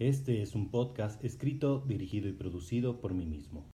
Este 0.00 0.40
es 0.40 0.54
un 0.54 0.70
podcast 0.70 1.22
escrito, 1.26 1.84
dirigido 1.86 2.26
y 2.26 2.32
producido 2.32 3.02
por 3.02 3.12
mí 3.12 3.26
mismo. 3.26 3.70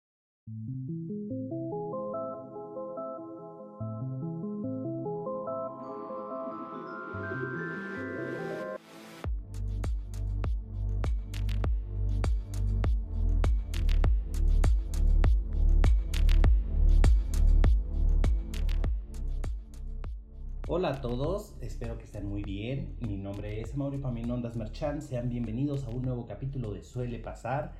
Todos, 21.04 21.52
espero 21.60 21.98
que 21.98 22.04
estén 22.04 22.26
muy 22.26 22.42
bien. 22.42 22.96
Mi 22.98 23.18
nombre 23.18 23.60
es 23.60 23.76
Mauri 23.76 23.98
Paminondas 23.98 24.56
Merchan. 24.56 25.02
Sean 25.02 25.28
bienvenidos 25.28 25.84
a 25.84 25.90
un 25.90 26.00
nuevo 26.00 26.24
capítulo 26.24 26.72
de 26.72 26.82
Suele 26.82 27.18
Pasar. 27.18 27.74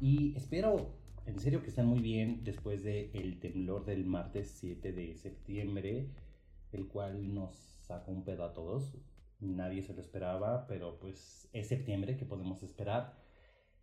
Y 0.00 0.36
espero 0.36 0.94
en 1.26 1.40
serio 1.40 1.60
que 1.60 1.70
estén 1.70 1.86
muy 1.86 1.98
bien 1.98 2.44
después 2.44 2.84
del 2.84 3.10
el 3.14 3.40
temblor 3.40 3.84
del 3.84 4.06
martes 4.06 4.54
7 4.60 4.92
de 4.92 5.16
septiembre, 5.16 6.12
el 6.70 6.86
cual 6.86 7.34
nos 7.34 7.56
sacó 7.80 8.12
un 8.12 8.22
pedo 8.22 8.44
a 8.44 8.54
todos. 8.54 8.96
Nadie 9.40 9.82
se 9.82 9.92
lo 9.92 10.00
esperaba, 10.00 10.68
pero 10.68 11.00
pues 11.00 11.48
es 11.52 11.66
septiembre, 11.66 12.16
que 12.16 12.26
podemos 12.26 12.62
esperar? 12.62 13.16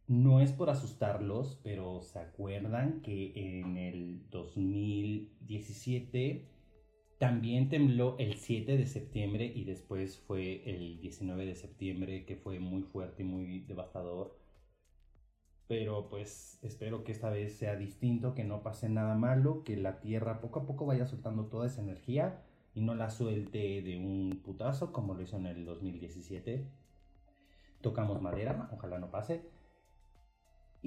No 0.07 0.39
es 0.39 0.53
por 0.53 0.69
asustarlos, 0.69 1.59
pero 1.65 2.01
se 2.01 2.19
acuerdan 2.19 3.01
que 3.01 3.33
en 3.35 3.75
el 3.75 4.29
2017 4.29 6.54
también 7.17 7.69
tembló 7.69 8.15
el 8.19 8.35
7 8.35 8.77
de 8.77 8.85
septiembre 8.87 9.45
y 9.55 9.63
después 9.63 10.17
fue 10.17 10.69
el 10.69 10.99
19 10.99 11.45
de 11.45 11.55
septiembre 11.55 12.25
que 12.25 12.35
fue 12.35 12.59
muy 12.59 12.83
fuerte 12.83 13.23
y 13.23 13.25
muy 13.25 13.59
devastador. 13.61 14.37
Pero 15.67 16.09
pues 16.09 16.59
espero 16.61 17.03
que 17.03 17.11
esta 17.11 17.29
vez 17.29 17.57
sea 17.57 17.75
distinto, 17.75 18.35
que 18.35 18.43
no 18.43 18.61
pase 18.61 18.89
nada 18.89 19.15
malo, 19.15 19.63
que 19.63 19.77
la 19.77 19.99
Tierra 19.99 20.41
poco 20.41 20.59
a 20.59 20.65
poco 20.65 20.85
vaya 20.85 21.05
soltando 21.07 21.45
toda 21.45 21.67
esa 21.67 21.81
energía 21.81 22.43
y 22.75 22.81
no 22.81 22.93
la 22.93 23.09
suelte 23.09 23.81
de 23.81 23.97
un 23.97 24.41
putazo 24.43 24.91
como 24.91 25.13
lo 25.13 25.21
hizo 25.23 25.37
en 25.37 25.47
el 25.47 25.65
2017. 25.65 26.67
Tocamos 27.81 28.21
madera, 28.21 28.69
ojalá 28.73 28.99
no 28.99 29.09
pase. 29.09 29.54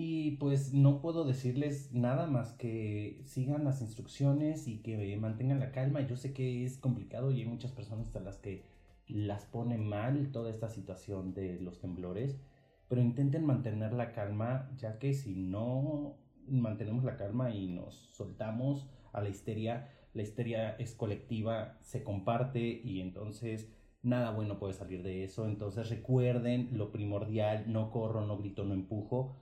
Y 0.01 0.37
pues 0.37 0.73
no 0.73 1.01
puedo 1.01 1.25
decirles 1.25 1.93
nada 1.93 2.29
más 2.29 2.53
que 2.53 3.21
sigan 3.25 3.65
las 3.65 3.81
instrucciones 3.81 4.69
y 4.69 4.79
que 4.79 5.17
mantengan 5.17 5.59
la 5.59 5.73
calma. 5.73 6.03
Yo 6.03 6.17
sé 6.17 6.33
que 6.33 6.65
es 6.65 6.79
complicado 6.79 7.33
y 7.33 7.41
hay 7.41 7.49
muchas 7.49 7.73
personas 7.73 8.15
a 8.15 8.21
las 8.21 8.37
que 8.37 8.63
las 9.09 9.45
pone 9.47 9.77
mal 9.77 10.31
toda 10.31 10.51
esta 10.51 10.69
situación 10.69 11.35
de 11.35 11.59
los 11.59 11.81
temblores, 11.81 12.39
pero 12.87 13.01
intenten 13.01 13.45
mantener 13.45 13.93
la 13.93 14.13
calma, 14.13 14.71
ya 14.77 15.01
que 15.01 15.15
si 15.15 15.35
no 15.35 16.15
mantenemos 16.47 17.03
la 17.03 17.17
calma 17.17 17.51
y 17.51 17.67
nos 17.67 17.97
soltamos 18.13 18.89
a 19.13 19.21
la 19.21 19.31
histeria, 19.31 19.91
la 20.15 20.23
histeria 20.23 20.77
es 20.77 20.95
colectiva, 20.95 21.77
se 21.81 22.05
comparte 22.05 22.61
y 22.85 23.01
entonces 23.01 23.69
nada 24.05 24.31
bueno 24.31 24.61
puede 24.61 24.75
salir 24.75 25.03
de 25.03 25.25
eso. 25.25 25.49
Entonces 25.49 25.91
recuerden 25.91 26.69
lo 26.79 26.93
primordial, 26.93 27.65
no 27.73 27.91
corro, 27.91 28.25
no 28.25 28.39
grito, 28.39 28.63
no 28.63 28.75
empujo 28.75 29.35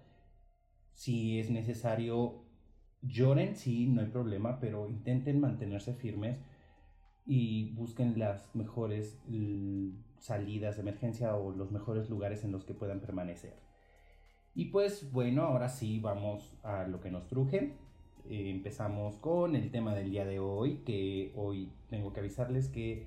si 0.96 1.38
es 1.38 1.50
necesario, 1.50 2.42
lloren, 3.02 3.54
sí, 3.54 3.86
no 3.86 4.00
hay 4.00 4.06
problema, 4.06 4.58
pero 4.58 4.88
intenten 4.88 5.38
mantenerse 5.40 5.92
firmes 5.92 6.38
y 7.26 7.74
busquen 7.74 8.18
las 8.18 8.54
mejores 8.54 9.20
salidas 10.18 10.76
de 10.76 10.82
emergencia 10.82 11.36
o 11.36 11.52
los 11.52 11.70
mejores 11.70 12.08
lugares 12.08 12.44
en 12.44 12.52
los 12.52 12.64
que 12.64 12.72
puedan 12.72 13.00
permanecer. 13.00 13.52
Y 14.54 14.66
pues 14.66 15.12
bueno, 15.12 15.42
ahora 15.42 15.68
sí 15.68 16.00
vamos 16.00 16.56
a 16.62 16.86
lo 16.86 16.98
que 17.02 17.10
nos 17.10 17.26
truje. 17.28 17.74
Eh, 18.30 18.48
empezamos 18.48 19.16
con 19.16 19.54
el 19.54 19.70
tema 19.70 19.94
del 19.94 20.10
día 20.10 20.24
de 20.24 20.38
hoy, 20.38 20.78
que 20.78 21.30
hoy 21.36 21.70
tengo 21.90 22.14
que 22.14 22.20
avisarles 22.20 22.68
que 22.68 23.06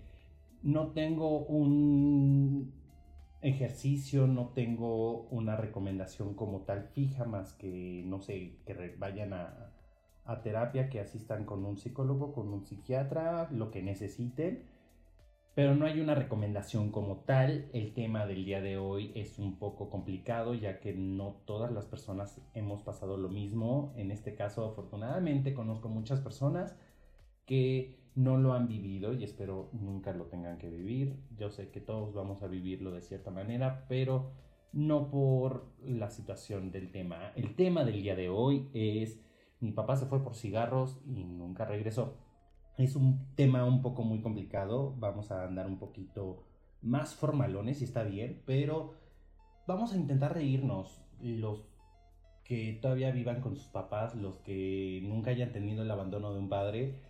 no 0.61 0.91
tengo 0.91 1.39
un 1.39 2.71
ejercicio, 3.41 4.27
no 4.27 4.49
tengo 4.49 5.23
una 5.29 5.55
recomendación 5.55 6.33
como 6.33 6.61
tal 6.61 6.83
fija, 6.83 7.25
más 7.25 7.53
que, 7.53 8.03
no 8.05 8.19
sé, 8.19 8.57
que 8.65 8.95
vayan 8.97 9.33
a, 9.33 9.71
a 10.25 10.41
terapia, 10.41 10.89
que 10.89 10.99
asistan 10.99 11.45
con 11.45 11.65
un 11.65 11.77
psicólogo, 11.77 12.33
con 12.33 12.53
un 12.53 12.65
psiquiatra, 12.65 13.49
lo 13.51 13.71
que 13.71 13.81
necesiten. 13.81 14.67
Pero 15.55 15.75
no 15.75 15.85
hay 15.85 15.99
una 15.99 16.15
recomendación 16.15 16.91
como 16.91 17.17
tal. 17.17 17.69
El 17.73 17.93
tema 17.93 18.25
del 18.25 18.45
día 18.45 18.61
de 18.61 18.77
hoy 18.77 19.11
es 19.15 19.39
un 19.39 19.57
poco 19.57 19.89
complicado 19.89 20.53
ya 20.53 20.79
que 20.79 20.93
no 20.93 21.41
todas 21.45 21.71
las 21.71 21.85
personas 21.85 22.41
hemos 22.53 22.83
pasado 22.83 23.17
lo 23.17 23.29
mismo. 23.29 23.93
En 23.97 24.11
este 24.11 24.35
caso, 24.35 24.65
afortunadamente, 24.65 25.53
conozco 25.53 25.89
muchas 25.89 26.21
personas 26.21 26.77
que 27.49 27.95
no 28.13 28.37
lo 28.37 28.53
han 28.53 28.67
vivido 28.67 29.11
y 29.11 29.23
espero 29.23 29.71
nunca 29.73 30.13
lo 30.13 30.25
tengan 30.25 30.59
que 30.59 30.69
vivir. 30.69 31.15
Yo 31.35 31.49
sé 31.49 31.71
que 31.71 31.81
todos 31.81 32.13
vamos 32.13 32.43
a 32.43 32.47
vivirlo 32.47 32.91
de 32.91 33.01
cierta 33.01 33.31
manera, 33.31 33.87
pero 33.89 34.33
no 34.71 35.09
por 35.09 35.65
la 35.83 36.11
situación 36.11 36.69
del 36.69 36.91
tema. 36.91 37.31
El 37.35 37.55
tema 37.55 37.83
del 37.83 38.03
día 38.03 38.15
de 38.15 38.29
hoy 38.29 38.69
es 38.75 39.19
mi 39.61 39.71
papá 39.71 39.95
se 39.95 40.05
fue 40.05 40.23
por 40.23 40.35
cigarros 40.35 41.01
y 41.07 41.23
nunca 41.23 41.65
regresó. 41.65 42.19
Es 42.77 42.95
un 42.95 43.33
tema 43.33 43.65
un 43.65 43.81
poco 43.81 44.03
muy 44.03 44.21
complicado, 44.21 44.93
vamos 44.99 45.31
a 45.31 45.43
andar 45.43 45.65
un 45.65 45.79
poquito 45.79 46.43
más 46.83 47.15
formalones 47.15 47.81
y 47.81 47.85
está 47.85 48.03
bien, 48.03 48.43
pero 48.45 48.93
vamos 49.65 49.91
a 49.91 49.97
intentar 49.97 50.35
reírnos. 50.35 51.01
Los 51.19 51.67
que 52.43 52.77
todavía 52.79 53.09
vivan 53.09 53.41
con 53.41 53.55
sus 53.55 53.69
papás, 53.69 54.13
los 54.13 54.37
que 54.37 55.01
nunca 55.03 55.31
hayan 55.31 55.51
tenido 55.51 55.81
el 55.81 55.89
abandono 55.89 56.31
de 56.31 56.39
un 56.39 56.47
padre, 56.47 57.08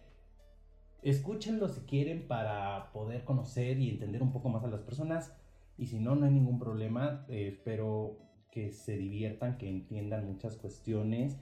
escúchenlo 1.03 1.67
si 1.69 1.81
quieren 1.81 2.27
para 2.27 2.91
poder 2.91 3.23
conocer 3.23 3.79
y 3.79 3.89
entender 3.89 4.21
un 4.21 4.31
poco 4.31 4.49
más 4.49 4.63
a 4.63 4.67
las 4.67 4.81
personas. 4.81 5.33
Y 5.77 5.85
si 5.87 5.99
no, 5.99 6.15
no 6.15 6.25
hay 6.25 6.31
ningún 6.31 6.59
problema. 6.59 7.25
Eh, 7.29 7.47
espero 7.47 8.17
que 8.51 8.71
se 8.71 8.97
diviertan, 8.97 9.57
que 9.57 9.69
entiendan 9.69 10.27
muchas 10.27 10.57
cuestiones. 10.57 11.37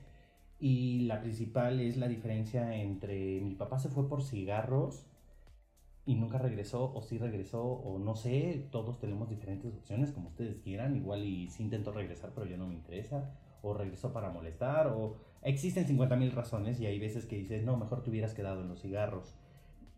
Y 0.59 1.01
la 1.01 1.21
principal 1.21 1.79
es 1.79 1.97
la 1.97 2.07
diferencia 2.07 2.75
entre 2.75 3.41
mi 3.41 3.55
papá 3.55 3.79
se 3.79 3.89
fue 3.89 4.09
por 4.09 4.23
cigarros 4.23 5.05
y 6.07 6.15
nunca 6.15 6.37
regresó, 6.37 6.91
o 6.93 7.01
sí 7.01 7.17
regresó, 7.17 7.63
o 7.63 7.99
no 7.99 8.15
sé, 8.15 8.67
todos 8.71 8.97
tenemos 8.97 9.29
diferentes 9.29 9.75
opciones, 9.75 10.11
como 10.11 10.29
ustedes 10.29 10.57
quieran. 10.59 10.95
Igual 10.95 11.25
y 11.25 11.49
sí 11.49 11.63
intentó 11.63 11.91
regresar, 11.91 12.31
pero 12.33 12.47
ya 12.47 12.57
no 12.57 12.65
me 12.67 12.75
interesa. 12.75 13.35
O 13.61 13.73
regresó 13.73 14.13
para 14.13 14.29
molestar, 14.29 14.87
o 14.87 15.17
existen 15.41 15.85
50 15.85 16.15
mil 16.15 16.31
razones 16.31 16.79
y 16.79 16.85
hay 16.85 16.97
veces 16.99 17.25
que 17.25 17.35
dices, 17.35 17.63
no, 17.63 17.75
mejor 17.75 18.03
te 18.03 18.09
hubieras 18.09 18.33
quedado 18.33 18.61
en 18.61 18.69
los 18.69 18.81
cigarros. 18.81 19.35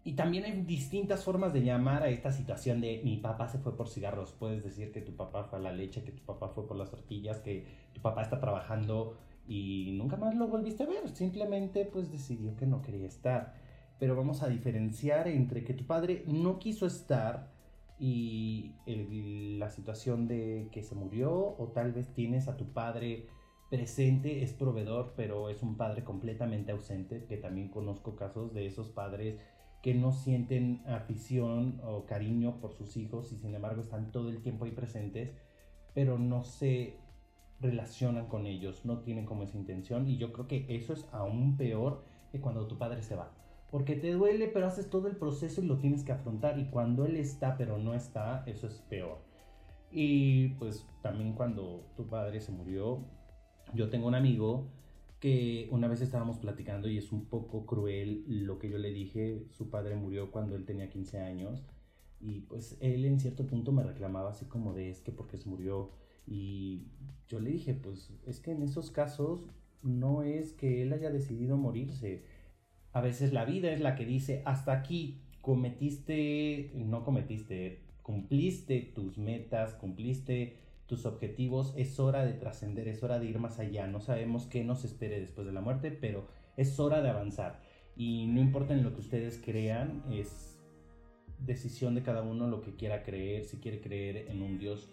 Y 0.04 0.14
también 0.14 0.46
hay 0.46 0.62
distintas 0.64 1.24
formas 1.24 1.54
de 1.54 1.62
llamar 1.62 2.04
a 2.04 2.10
esta 2.10 2.32
situación 2.32 2.80
de 2.80 3.02
mi 3.04 3.18
papá 3.18 3.48
se 3.50 3.60
fue 3.60 3.76
por 3.76 3.90
cigarros. 3.90 4.32
Puedes 4.32 4.64
decir 4.64 4.92
que 4.92 5.02
tu 5.02 5.16
papá 5.16 5.44
fue 5.44 5.60
a 5.60 5.62
la 5.62 5.72
leche, 5.72 6.04
que 6.04 6.12
tu 6.12 6.24
papá 6.24 6.50
fue 6.50 6.68
por 6.68 6.78
las 6.78 6.90
tortillas, 6.90 7.40
que 7.40 7.66
tu 7.94 8.02
papá 8.02 8.22
está 8.22 8.40
trabajando 8.40 9.18
y 9.48 9.92
nunca 9.98 10.16
más 10.16 10.36
lo 10.36 10.48
volviste 10.48 10.84
a 10.84 10.88
ver. 10.88 11.10
Simplemente 11.10 11.86
pues 11.86 12.12
decidió 12.12 12.56
que 12.56 12.66
no 12.66 12.82
quería 12.82 13.08
estar. 13.08 13.54
Pero 14.00 14.16
vamos 14.16 14.42
a 14.42 14.48
diferenciar 14.48 15.28
entre 15.28 15.66
que 15.66 15.74
tu 15.74 15.86
padre 15.86 16.24
no 16.28 16.60
quiso 16.60 16.86
estar 16.86 17.52
y 18.00 18.76
la 19.58 19.70
situación 19.70 20.30
de 20.30 20.70
que 20.72 20.84
se 20.84 20.96
murió 20.96 21.34
o 21.58 21.72
tal 21.74 21.92
vez 21.92 22.14
tienes 22.14 22.48
a 22.48 22.56
tu 22.56 22.72
padre 22.72 23.28
presente, 23.70 24.42
es 24.42 24.54
proveedor, 24.54 25.14
pero 25.16 25.50
es 25.50 25.62
un 25.62 25.76
padre 25.76 26.04
completamente 26.04 26.72
ausente, 26.72 27.26
que 27.26 27.38
también 27.38 27.70
conozco 27.70 28.16
casos 28.16 28.54
de 28.54 28.66
esos 28.66 28.90
padres 28.90 29.40
que 29.82 29.94
no 29.94 30.12
sienten 30.12 30.82
afición 30.88 31.80
o 31.84 32.06
cariño 32.06 32.60
por 32.60 32.74
sus 32.74 32.98
hijos 32.98 33.32
y 33.32 33.38
sin 33.38 33.56
embargo 33.56 33.82
están 33.82 34.12
todo 34.12 34.30
el 34.30 34.42
tiempo 34.42 34.66
ahí 34.66 34.72
presentes, 34.72 35.32
pero 35.94 36.20
no 36.20 36.44
se 36.44 36.98
relacionan 37.62 38.28
con 38.28 38.46
ellos, 38.46 38.86
no 38.86 39.00
tienen 39.00 39.26
como 39.26 39.44
esa 39.44 39.58
intención 39.58 40.08
y 40.08 40.18
yo 40.18 40.32
creo 40.34 40.48
que 40.48 40.66
eso 40.70 40.94
es 40.94 41.08
aún 41.12 41.58
peor 41.58 42.04
que 42.32 42.40
cuando 42.40 42.68
tu 42.68 42.78
padre 42.78 43.02
se 43.02 43.16
va. 43.16 43.32
Porque 43.72 43.96
te 43.96 44.12
duele, 44.12 44.48
pero 44.48 44.66
haces 44.66 44.90
todo 44.90 45.08
el 45.08 45.16
proceso 45.16 45.62
y 45.62 45.68
lo 45.68 45.78
tienes 45.78 46.04
que 46.04 46.12
afrontar. 46.12 46.58
Y 46.58 46.66
cuando 46.66 47.06
él 47.06 47.18
está, 47.18 47.56
pero 47.56 47.78
no 47.78 47.94
está, 47.94 48.44
eso 48.48 48.66
es 48.66 48.82
peor. 48.90 49.20
Y 49.92 50.50
pues 50.56 50.88
también 51.04 51.34
cuando 51.34 51.86
tu 51.96 52.08
padre 52.08 52.42
se 52.42 52.52
murió, 52.52 53.00
yo 53.74 53.90
tengo 53.90 54.08
un 54.08 54.16
amigo 54.16 54.68
que 55.20 55.68
una 55.72 55.88
vez 55.88 56.02
estábamos 56.02 56.38
platicando 56.38 56.90
y 56.90 56.98
es 56.98 57.12
un 57.12 57.26
poco 57.26 57.66
cruel 57.66 58.24
lo 58.28 58.58
que 58.58 58.70
yo 58.70 58.78
le 58.78 58.92
dije, 58.92 59.46
su 59.52 59.70
padre 59.70 59.96
murió 59.96 60.32
cuando 60.32 60.56
él 60.56 60.66
tenía 60.66 60.90
15 60.90 61.20
años 61.20 61.64
y 62.22 62.42
pues 62.42 62.78
él 62.82 63.06
en 63.06 63.20
cierto 63.20 63.46
punto 63.46 63.72
me 63.72 63.84
reclamaba 63.84 64.32
así 64.32 64.46
como 64.46 64.74
de 64.74 64.90
es 64.90 65.02
que 65.02 65.12
porque 65.12 65.38
se 65.38 65.50
murió 65.50 65.92
y 66.26 66.88
yo 67.28 67.40
le 67.40 67.50
dije 67.50 67.74
pues 67.74 68.14
es 68.26 68.40
que 68.40 68.52
en 68.52 68.62
esos 68.62 68.92
casos 68.92 69.46
no 69.82 70.24
es 70.24 70.54
que 70.54 70.82
él 70.82 70.92
haya 70.94 71.10
decidido 71.10 71.58
morirse, 71.58 72.24
a 72.92 73.02
veces 73.02 73.34
la 73.34 73.46
vida 73.46 73.72
es 73.72 73.80
la 73.80 73.96
que 73.96 74.06
dice 74.06 74.42
hasta 74.46 74.74
aquí 74.74 75.22
cometiste, 75.42 76.72
no 76.76 77.04
cometiste, 77.04 77.82
cumpliste 78.04 78.92
tus 78.94 79.18
metas, 79.18 79.74
cumpliste 79.76 80.58
tus 80.90 81.06
objetivos, 81.06 81.74
es 81.78 82.00
hora 82.00 82.26
de 82.26 82.34
trascender, 82.34 82.88
es 82.88 83.04
hora 83.04 83.20
de 83.20 83.28
ir 83.28 83.40
más 83.40 83.60
allá. 83.60 83.86
No 83.88 84.02
sabemos 84.02 84.48
qué 84.48 84.64
nos 84.64 84.84
espere 84.84 85.20
después 85.20 85.46
de 85.46 85.54
la 85.54 85.62
muerte, 85.62 85.92
pero 85.92 86.28
es 86.58 86.80
hora 86.80 87.02
de 87.02 87.10
avanzar. 87.10 87.62
Y 87.96 88.26
no 88.26 88.42
importa 88.42 88.74
en 88.74 88.84
lo 88.84 88.94
que 88.94 89.02
ustedes 89.02 89.40
crean, 89.44 90.04
es 90.12 90.60
decisión 91.46 91.94
de 91.94 92.02
cada 92.02 92.24
uno 92.24 92.48
lo 92.48 92.62
que 92.62 92.76
quiera 92.76 93.04
creer, 93.04 93.46
si 93.46 93.58
quiere 93.58 93.80
creer 93.82 94.30
en 94.30 94.42
un 94.42 94.58
Dios 94.58 94.90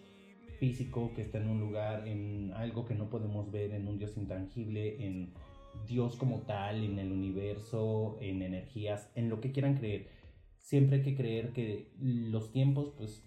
físico 0.59 1.11
que 1.15 1.23
está 1.23 1.39
en 1.39 1.49
un 1.49 1.59
lugar, 1.59 2.07
en 2.07 2.53
algo 2.53 2.85
que 2.85 2.93
no 2.93 3.09
podemos 3.09 3.51
ver, 3.51 3.73
en 3.73 3.87
un 3.87 3.97
Dios 3.97 4.15
intangible, 4.17 5.03
en 5.03 5.33
Dios 5.87 6.15
como 6.15 6.41
tal, 6.41 6.83
en 6.83 6.99
el 6.99 7.11
universo, 7.11 8.17
en 8.21 8.43
energías, 8.43 9.11
en 9.15 9.29
lo 9.29 9.41
que 9.41 9.51
quieran 9.51 9.77
creer. 9.77 10.09
Siempre 10.59 10.97
hay 10.97 11.03
que 11.03 11.15
creer 11.15 11.53
que 11.53 11.91
los 11.99 12.51
tiempos 12.51 12.93
pues 12.95 13.23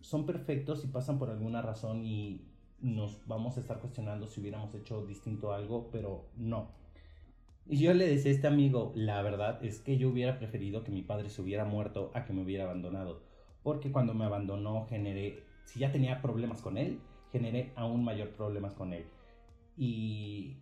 son 0.00 0.26
perfectos 0.26 0.84
y 0.84 0.88
pasan 0.88 1.18
por 1.18 1.30
alguna 1.30 1.62
razón 1.62 2.04
y 2.04 2.42
nos 2.80 3.26
vamos 3.26 3.56
a 3.56 3.60
estar 3.60 3.78
cuestionando 3.78 4.26
si 4.26 4.40
hubiéramos 4.40 4.74
hecho 4.74 5.04
distinto 5.06 5.52
algo, 5.52 5.90
pero 5.90 6.26
no. 6.36 6.68
Y 7.66 7.78
yo 7.78 7.94
le 7.94 8.08
decía 8.08 8.32
a 8.32 8.34
este 8.34 8.46
amigo, 8.46 8.92
la 8.96 9.22
verdad 9.22 9.62
es 9.64 9.80
que 9.80 9.96
yo 9.96 10.08
hubiera 10.08 10.38
preferido 10.38 10.82
que 10.82 10.90
mi 10.90 11.02
padre 11.02 11.28
se 11.30 11.42
hubiera 11.42 11.64
muerto 11.64 12.10
a 12.14 12.24
que 12.24 12.32
me 12.32 12.42
hubiera 12.42 12.64
abandonado, 12.64 13.22
porque 13.62 13.92
cuando 13.92 14.14
me 14.14 14.24
abandonó 14.24 14.86
generé 14.86 15.44
si 15.70 15.78
ya 15.78 15.92
tenía 15.92 16.20
problemas 16.20 16.62
con 16.62 16.78
él, 16.78 16.98
generé 17.30 17.72
aún 17.76 18.02
mayor 18.02 18.30
problemas 18.30 18.74
con 18.74 18.92
él. 18.92 19.06
Y 19.76 20.56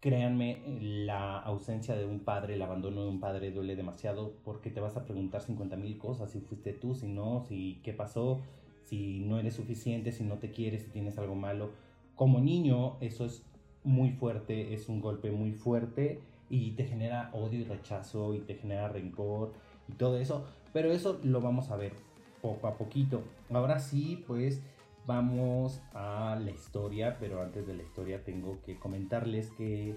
créanme, 0.00 0.62
la 0.80 1.38
ausencia 1.38 1.96
de 1.96 2.04
un 2.04 2.20
padre, 2.20 2.54
el 2.54 2.62
abandono 2.62 3.02
de 3.02 3.08
un 3.08 3.20
padre 3.20 3.50
duele 3.50 3.74
demasiado 3.74 4.34
porque 4.44 4.70
te 4.70 4.80
vas 4.80 4.96
a 4.96 5.04
preguntar 5.04 5.42
50 5.42 5.76
mil 5.76 5.98
cosas, 5.98 6.30
si 6.30 6.40
fuiste 6.40 6.72
tú, 6.72 6.94
si 6.94 7.08
no, 7.08 7.44
si 7.48 7.80
qué 7.82 7.92
pasó, 7.92 8.40
si 8.84 9.20
no 9.20 9.38
eres 9.38 9.54
suficiente, 9.54 10.12
si 10.12 10.24
no 10.24 10.36
te 10.36 10.50
quieres, 10.50 10.82
si 10.82 10.90
tienes 10.90 11.18
algo 11.18 11.34
malo. 11.34 11.70
Como 12.14 12.40
niño, 12.40 12.96
eso 13.00 13.24
es 13.24 13.42
muy 13.84 14.10
fuerte, 14.10 14.74
es 14.74 14.88
un 14.88 15.00
golpe 15.00 15.30
muy 15.30 15.52
fuerte 15.52 16.20
y 16.50 16.72
te 16.72 16.84
genera 16.84 17.30
odio 17.32 17.60
y 17.60 17.64
rechazo 17.64 18.34
y 18.34 18.40
te 18.40 18.54
genera 18.54 18.88
rencor 18.88 19.52
y 19.88 19.92
todo 19.92 20.18
eso, 20.18 20.44
pero 20.72 20.92
eso 20.92 21.18
lo 21.22 21.40
vamos 21.40 21.70
a 21.70 21.76
ver 21.76 21.92
poco 22.40 22.68
a 22.68 22.76
poquito. 22.76 23.22
Ahora 23.50 23.78
sí, 23.78 24.24
pues 24.26 24.62
vamos 25.08 25.80
a 25.94 26.38
la 26.38 26.50
historia, 26.50 27.16
pero 27.18 27.40
antes 27.42 27.66
de 27.66 27.74
la 27.74 27.82
historia 27.82 28.22
tengo 28.22 28.60
que 28.60 28.78
comentarles 28.78 29.50
que 29.52 29.96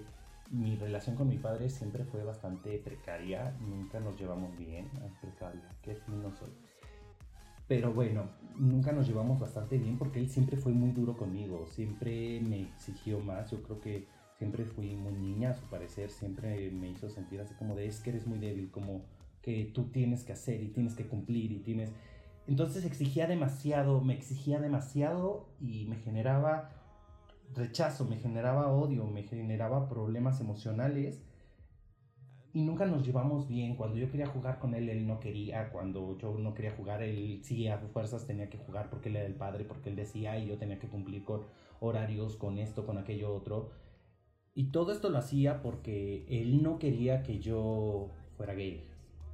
mi 0.50 0.74
relación 0.76 1.16
con 1.16 1.28
mi 1.28 1.36
padre 1.36 1.68
siempre 1.68 2.04
fue 2.04 2.24
bastante 2.24 2.78
precaria, 2.78 3.54
nunca 3.60 4.00
nos 4.00 4.18
llevamos 4.18 4.56
bien, 4.56 4.88
precaria, 5.20 5.68
qué 5.82 5.96
fino 5.96 6.32
soy. 6.32 6.48
Pero 7.68 7.92
bueno, 7.92 8.30
nunca 8.56 8.92
nos 8.92 9.06
llevamos 9.06 9.38
bastante 9.38 9.76
bien 9.76 9.98
porque 9.98 10.18
él 10.18 10.30
siempre 10.30 10.56
fue 10.56 10.72
muy 10.72 10.92
duro 10.92 11.14
conmigo, 11.14 11.66
siempre 11.66 12.40
me 12.40 12.62
exigió 12.62 13.20
más, 13.20 13.50
yo 13.50 13.62
creo 13.62 13.80
que 13.82 14.06
siempre 14.38 14.64
fui 14.64 14.96
muy 14.96 15.12
niña 15.12 15.50
a 15.50 15.54
su 15.54 15.66
parecer, 15.66 16.10
siempre 16.10 16.70
me 16.70 16.88
hizo 16.88 17.10
sentir 17.10 17.42
así 17.42 17.52
como 17.54 17.76
de 17.76 17.86
es 17.86 18.00
que 18.00 18.10
eres 18.10 18.26
muy 18.26 18.38
débil, 18.38 18.70
como 18.70 19.02
que 19.42 19.70
tú 19.74 19.90
tienes 19.90 20.24
que 20.24 20.32
hacer 20.32 20.62
y 20.62 20.68
tienes 20.68 20.94
que 20.94 21.06
cumplir 21.06 21.52
y 21.52 21.58
tienes 21.58 21.92
entonces 22.46 22.84
exigía 22.84 23.26
demasiado, 23.26 24.00
me 24.00 24.14
exigía 24.14 24.60
demasiado 24.60 25.48
y 25.60 25.86
me 25.86 25.96
generaba 25.96 26.70
rechazo, 27.54 28.04
me 28.04 28.16
generaba 28.16 28.72
odio, 28.72 29.06
me 29.06 29.22
generaba 29.22 29.88
problemas 29.88 30.40
emocionales 30.40 31.22
y 32.52 32.62
nunca 32.62 32.84
nos 32.84 33.06
llevamos 33.06 33.48
bien. 33.48 33.76
Cuando 33.76 33.96
yo 33.96 34.10
quería 34.10 34.26
jugar 34.26 34.58
con 34.58 34.74
él, 34.74 34.88
él 34.88 35.06
no 35.06 35.20
quería. 35.20 35.70
Cuando 35.70 36.18
yo 36.18 36.36
no 36.38 36.52
quería 36.54 36.72
jugar, 36.72 37.02
él 37.02 37.40
sí 37.44 37.68
a 37.68 37.78
fuerzas 37.78 38.26
tenía 38.26 38.50
que 38.50 38.58
jugar 38.58 38.90
porque 38.90 39.08
él 39.08 39.16
era 39.16 39.26
el 39.26 39.34
padre, 39.34 39.64
porque 39.64 39.90
él 39.90 39.96
decía 39.96 40.38
y 40.38 40.48
yo 40.48 40.58
tenía 40.58 40.78
que 40.78 40.88
cumplir 40.88 41.24
con 41.24 41.42
horarios, 41.80 42.36
con 42.36 42.58
esto, 42.58 42.84
con 42.84 42.98
aquello 42.98 43.34
otro. 43.34 43.70
Y 44.54 44.70
todo 44.70 44.92
esto 44.92 45.08
lo 45.08 45.18
hacía 45.18 45.62
porque 45.62 46.26
él 46.28 46.62
no 46.62 46.78
quería 46.78 47.22
que 47.22 47.38
yo 47.38 48.10
fuera 48.36 48.54
gay. 48.54 48.84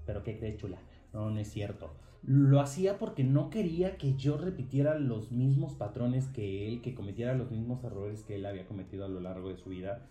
Pero 0.07 0.23
qué 0.23 0.39
crees, 0.39 0.59
chula. 0.59 0.79
No, 1.13 1.31
no 1.31 1.41
es 1.41 1.49
cierto 1.49 1.91
lo 2.23 2.61
hacía 2.61 2.99
porque 2.99 3.25
no 3.25 3.51
quería 3.51 3.97
que 3.97 4.15
yo 4.15 4.37
repitiera 4.37 4.99
los 4.99 5.33
mismos 5.33 5.75
patrones 5.75 6.27
que 6.27 6.69
él, 6.69 6.83
que 6.83 6.95
cometiera 6.95 7.35
los 7.35 7.51
mismos 7.51 7.83
errores 7.85 8.23
que 8.23 8.37
él 8.37 8.47
había 8.47 8.67
cometido 8.67 9.05
a 9.05 9.09
lo 9.09 9.21
largo 9.21 9.49
de 9.49 9.57
su 9.57 9.71
vida. 9.71 10.07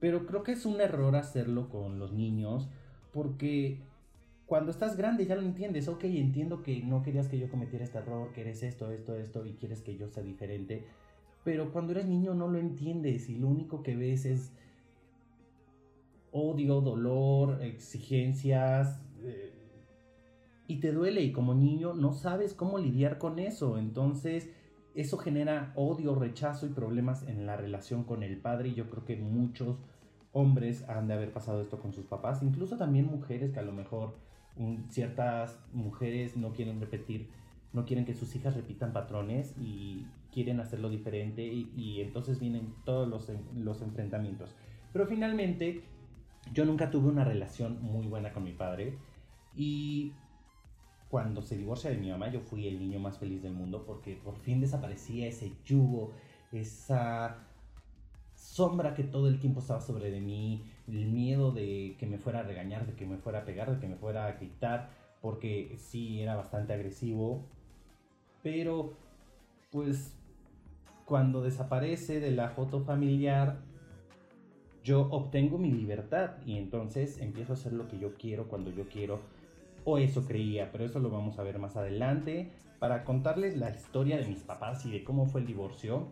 Pero 0.00 0.26
creo 0.26 0.42
que 0.42 0.52
es 0.52 0.66
un 0.66 0.80
error 0.80 1.16
hacerlo 1.16 1.68
con 1.68 1.98
los 1.98 2.12
niños 2.12 2.68
porque 3.12 3.80
cuando 4.46 4.70
estás 4.70 4.96
grande 4.96 5.26
ya 5.26 5.36
lo 5.36 5.42
entiendes. 5.42 5.88
Ok, 5.88 6.04
entiendo 6.04 6.62
que 6.62 6.82
no 6.82 7.02
querías 7.02 7.28
que 7.28 7.38
yo 7.38 7.48
cometiera 7.48 7.84
este 7.84 7.98
error, 7.98 8.32
que 8.32 8.42
eres 8.42 8.62
esto, 8.62 8.90
esto, 8.90 9.16
esto 9.16 9.46
y 9.46 9.54
quieres 9.54 9.82
que 9.82 9.96
yo 9.96 10.08
sea 10.08 10.22
diferente. 10.22 10.84
Pero 11.44 11.72
cuando 11.72 11.92
eres 11.92 12.06
niño 12.06 12.34
no 12.34 12.48
lo 12.48 12.58
entiendes 12.58 13.28
y 13.28 13.38
lo 13.38 13.48
único 13.48 13.82
que 13.82 13.96
ves 13.96 14.24
es 14.24 14.52
odio, 16.32 16.80
dolor, 16.80 17.62
exigencias. 17.62 19.00
Eh, 19.22 19.55
y 20.66 20.80
te 20.80 20.92
duele 20.92 21.22
y 21.22 21.32
como 21.32 21.54
niño 21.54 21.94
no 21.94 22.12
sabes 22.12 22.54
cómo 22.54 22.78
lidiar 22.78 23.18
con 23.18 23.38
eso. 23.38 23.78
Entonces 23.78 24.50
eso 24.94 25.18
genera 25.18 25.72
odio, 25.74 26.14
rechazo 26.14 26.66
y 26.66 26.70
problemas 26.70 27.22
en 27.28 27.46
la 27.46 27.56
relación 27.56 28.04
con 28.04 28.22
el 28.22 28.38
padre 28.38 28.70
y 28.70 28.74
yo 28.74 28.88
creo 28.88 29.04
que 29.04 29.16
muchos 29.16 29.78
hombres 30.32 30.88
han 30.88 31.06
de 31.08 31.14
haber 31.14 31.32
pasado 31.32 31.60
esto 31.62 31.78
con 31.78 31.92
sus 31.92 32.06
papás, 32.06 32.42
incluso 32.42 32.76
también 32.76 33.06
mujeres 33.06 33.52
que 33.52 33.58
a 33.58 33.62
lo 33.62 33.72
mejor 33.72 34.16
ciertas 34.88 35.58
mujeres 35.72 36.36
no 36.36 36.52
quieren 36.52 36.80
repetir, 36.80 37.28
no 37.72 37.84
quieren 37.84 38.04
que 38.04 38.14
sus 38.14 38.34
hijas 38.36 38.54
repitan 38.54 38.92
patrones 38.92 39.54
y 39.58 40.06
quieren 40.32 40.60
hacerlo 40.60 40.88
diferente 40.88 41.42
y, 41.42 42.00
entonces 42.00 42.38
vienen 42.40 42.74
todos 42.84 43.08
los, 43.08 43.30
los 43.54 43.82
enfrentamientos. 43.82 44.54
Pero 44.92 45.06
finalmente 45.06 45.82
yo 46.52 46.64
nunca 46.64 46.90
tuve 46.90 47.08
una 47.08 47.24
relación 47.24 47.82
muy 47.82 48.06
buena 48.06 48.32
con 48.32 48.44
mi 48.44 48.52
padre 48.52 48.98
y 49.54 50.12
cuando 51.16 51.40
se 51.40 51.56
divorcia 51.56 51.88
de 51.88 51.96
mi 51.96 52.10
mamá, 52.10 52.30
yo 52.30 52.40
fui 52.40 52.68
el 52.68 52.78
niño 52.78 52.98
más 52.98 53.16
feliz 53.16 53.42
del 53.42 53.54
mundo 53.54 53.84
porque 53.86 54.16
por 54.22 54.36
fin 54.36 54.60
desaparecía 54.60 55.26
ese 55.26 55.50
yugo, 55.64 56.12
esa 56.52 57.38
sombra 58.34 58.92
que 58.92 59.02
todo 59.02 59.26
el 59.26 59.40
tiempo 59.40 59.60
estaba 59.60 59.80
sobre 59.80 60.10
de 60.10 60.20
mí, 60.20 60.62
el 60.86 61.06
miedo 61.06 61.52
de 61.52 61.96
que 61.98 62.04
me 62.04 62.18
fuera 62.18 62.40
a 62.40 62.42
regañar, 62.42 62.86
de 62.86 62.92
que 62.92 63.06
me 63.06 63.16
fuera 63.16 63.38
a 63.38 63.44
pegar, 63.46 63.74
de 63.74 63.80
que 63.80 63.88
me 63.88 63.96
fuera 63.96 64.26
a 64.26 64.32
gritar, 64.32 64.90
porque 65.22 65.78
sí 65.78 66.20
era 66.20 66.36
bastante 66.36 66.74
agresivo. 66.74 67.46
Pero, 68.42 68.92
pues, 69.70 70.14
cuando 71.06 71.40
desaparece 71.42 72.20
de 72.20 72.32
la 72.32 72.50
foto 72.50 72.82
familiar, 72.82 73.62
yo 74.84 75.08
obtengo 75.10 75.56
mi 75.56 75.72
libertad 75.72 76.32
y 76.44 76.58
entonces 76.58 77.18
empiezo 77.22 77.54
a 77.54 77.56
hacer 77.56 77.72
lo 77.72 77.88
que 77.88 77.98
yo 77.98 78.12
quiero 78.18 78.48
cuando 78.48 78.70
yo 78.70 78.86
quiero 78.86 79.18
o 79.86 79.98
eso 79.98 80.26
creía, 80.26 80.70
pero 80.72 80.84
eso 80.84 80.98
lo 80.98 81.10
vamos 81.10 81.38
a 81.38 81.44
ver 81.44 81.60
más 81.60 81.76
adelante. 81.76 82.50
Para 82.80 83.04
contarles 83.04 83.56
la 83.56 83.70
historia 83.70 84.18
de 84.18 84.26
mis 84.26 84.42
papás 84.42 84.84
y 84.84 84.90
de 84.90 85.04
cómo 85.04 85.26
fue 85.26 85.40
el 85.40 85.46
divorcio, 85.46 86.08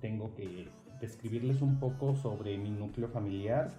tengo 0.00 0.34
que 0.34 0.68
describirles 1.00 1.62
un 1.62 1.80
poco 1.80 2.14
sobre 2.16 2.58
mi 2.58 2.70
núcleo 2.70 3.08
familiar, 3.08 3.72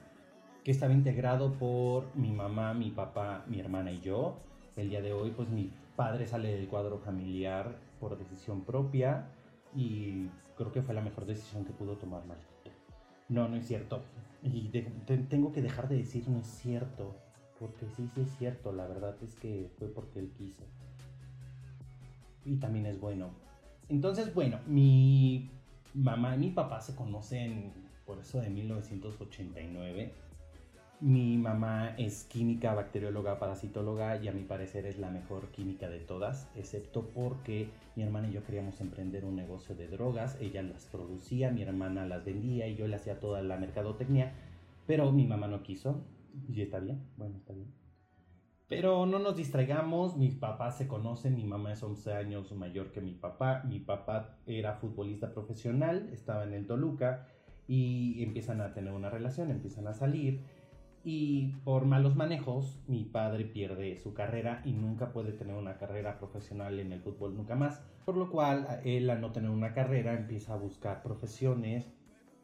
que 0.63 0.71
estaba 0.71 0.93
integrado 0.93 1.53
por 1.53 2.07
mi 2.15 2.31
mamá, 2.31 2.73
mi 2.73 2.89
papá, 2.89 3.45
mi 3.47 3.59
hermana 3.59 3.91
y 3.91 4.01
yo. 4.01 4.39
El 4.75 4.89
día 4.89 5.01
de 5.03 5.13
hoy, 5.13 5.29
pues 5.29 5.47
mi 5.49 5.71
padre 5.95 6.25
sale 6.25 6.51
del 6.51 6.67
cuadro 6.67 6.97
familiar 6.97 7.77
por 7.99 8.17
decisión 8.17 8.61
propia 8.61 9.27
y 9.75 10.27
creo 10.57 10.71
que 10.71 10.81
fue 10.81 10.95
la 10.95 11.01
mejor 11.01 11.25
decisión 11.27 11.65
que 11.65 11.71
pudo 11.71 11.97
tomar 11.97 12.23
No, 13.29 13.47
no 13.47 13.57
es 13.57 13.67
cierto. 13.67 14.01
Y 14.41 14.69
tengo 15.29 15.51
que 15.51 15.61
dejar 15.61 15.87
de 15.87 15.97
decir 15.97 16.27
no 16.27 16.39
es 16.39 16.47
cierto 16.47 17.24
porque 17.65 17.87
sí, 17.95 18.07
sí 18.13 18.21
es 18.21 18.37
cierto, 18.37 18.71
la 18.71 18.85
verdad 18.85 19.15
es 19.23 19.35
que 19.35 19.71
fue 19.79 19.87
porque 19.87 20.19
él 20.19 20.31
quiso. 20.37 20.63
Y 22.45 22.57
también 22.57 22.85
es 22.85 22.99
bueno. 22.99 23.31
Entonces, 23.89 24.33
bueno, 24.35 24.59
mi 24.67 25.49
mamá 25.95 26.35
y 26.35 26.39
mi 26.39 26.49
papá 26.51 26.79
se 26.81 26.95
conocen 26.95 27.73
por 28.05 28.19
eso 28.19 28.39
de 28.39 28.49
1989. 28.49 30.11
Mi 31.01 31.37
mamá 31.37 31.95
es 31.97 32.23
química, 32.25 32.73
bacterióloga, 32.73 33.39
parasitóloga 33.39 34.15
y 34.23 34.27
a 34.27 34.31
mi 34.31 34.43
parecer 34.43 34.85
es 34.85 34.97
la 34.97 35.09
mejor 35.09 35.49
química 35.49 35.89
de 35.89 35.99
todas, 35.99 36.47
excepto 36.55 37.09
porque 37.13 37.69
mi 37.95 38.03
hermana 38.03 38.29
y 38.29 38.33
yo 38.33 38.43
queríamos 38.45 38.79
emprender 38.79 39.25
un 39.25 39.35
negocio 39.35 39.75
de 39.75 39.87
drogas. 39.87 40.37
Ella 40.39 40.61
las 40.61 40.85
producía, 40.85 41.51
mi 41.51 41.63
hermana 41.63 42.05
las 42.05 42.23
vendía 42.23 42.67
y 42.67 42.75
yo 42.75 42.87
le 42.87 42.95
hacía 42.95 43.19
toda 43.19 43.41
la 43.41 43.57
mercadotecnia, 43.57 44.33
pero 44.85 45.11
mi 45.11 45.25
mamá 45.25 45.47
no 45.47 45.63
quiso. 45.63 45.99
Y 46.47 46.61
está 46.61 46.79
bien, 46.79 47.07
bueno, 47.17 47.37
está 47.37 47.53
bien. 47.53 47.73
Pero 48.67 49.05
no 49.05 49.19
nos 49.19 49.35
distraigamos, 49.35 50.17
mis 50.17 50.35
papás 50.35 50.77
se 50.77 50.87
conocen, 50.87 51.35
mi 51.35 51.43
mamá 51.45 51.73
es 51.73 51.83
11 51.83 52.13
años 52.13 52.51
mayor 52.53 52.91
que 52.91 52.99
mi 53.01 53.13
papá, 53.13 53.63
mi 53.63 53.79
papá 53.79 54.39
era 54.47 54.73
futbolista 54.73 55.33
profesional, 55.33 56.09
estaba 56.11 56.43
en 56.45 56.53
el 56.53 56.65
Toluca 56.65 57.27
y 57.67 58.23
empiezan 58.23 58.61
a 58.61 58.73
tener 58.73 58.93
una 58.93 59.09
relación, 59.09 59.51
empiezan 59.51 59.87
a 59.87 59.93
salir 59.93 60.41
Y 61.03 61.49
por 61.63 61.85
malos 61.85 62.15
manejos, 62.15 62.79
mi 62.87 63.05
padre 63.05 63.45
pierde 63.45 63.95
su 63.97 64.13
carrera 64.15 64.61
y 64.65 64.73
nunca 64.73 65.13
puede 65.13 65.33
tener 65.33 65.55
una 65.55 65.77
carrera 65.77 66.17
profesional 66.17 66.79
en 66.79 66.91
el 66.91 67.01
fútbol 67.01 67.35
nunca 67.37 67.55
más. 67.55 67.81
Por 68.05 68.17
lo 68.17 68.31
cual, 68.31 68.81
él 68.83 69.09
al 69.11 69.21
no 69.21 69.31
tener 69.31 69.51
una 69.51 69.73
carrera 69.73 70.13
empieza 70.15 70.53
a 70.53 70.57
buscar 70.57 71.03
profesiones 71.03 71.93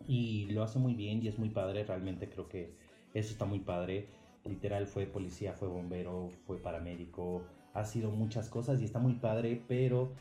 y 0.07 0.45
lo 0.51 0.63
hace 0.63 0.77
muy 0.79 0.93
bien 0.95 1.23
y 1.23 1.27
es 1.27 1.39
muy 1.39 1.49
padre. 1.49 1.83
Realmente 1.83 2.29
creo 2.29 2.47
que 2.47 2.77
eso 3.13 3.31
está 3.31 3.45
muy 3.45 3.59
padre. 3.59 4.07
Literal 4.45 4.87
fue 4.87 5.05
policía, 5.05 5.53
fue 5.53 5.67
bombero, 5.67 6.29
fue 6.47 6.57
paramédico, 6.57 7.43
ha 7.73 7.85
sido 7.85 8.11
muchas 8.11 8.49
cosas 8.49 8.81
y 8.81 8.85
está 8.85 8.99
muy 8.99 9.13
padre, 9.13 9.61
pero 9.67 10.11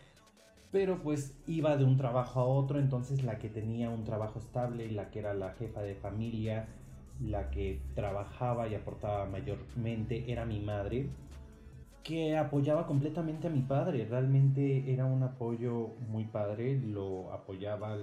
pero 0.71 1.03
pues 1.03 1.35
iba 1.47 1.77
de 1.77 1.85
un 1.85 1.97
trabajo 1.97 2.41
a 2.41 2.45
otro, 2.45 2.79
entonces 2.79 3.25
la 3.25 3.39
que 3.39 3.49
tenía 3.49 3.91
un 3.91 4.05
trabajo 4.05 4.39
estable, 4.39 4.91
la 4.91 5.11
que 5.11 5.19
era 5.19 5.35
la 5.35 5.53
jefa 5.55 5.83
de 5.83 5.97
familia, 5.97 6.69
la 7.21 7.51
que 7.51 7.81
trabajaba 7.95 8.69
y 8.69 8.75
aportaba 8.75 9.27
mayormente 9.27 10.31
era 10.31 10.45
mi 10.45 10.61
madre, 10.61 11.09
que 12.05 12.37
apoyaba 12.37 12.87
completamente 12.87 13.49
a 13.49 13.51
mi 13.51 13.63
padre, 13.63 14.07
realmente 14.09 14.93
era 14.93 15.07
un 15.07 15.23
apoyo 15.23 15.89
muy 16.09 16.25
padre, 16.25 16.81
lo 16.81 17.33
apoyaba 17.33 17.97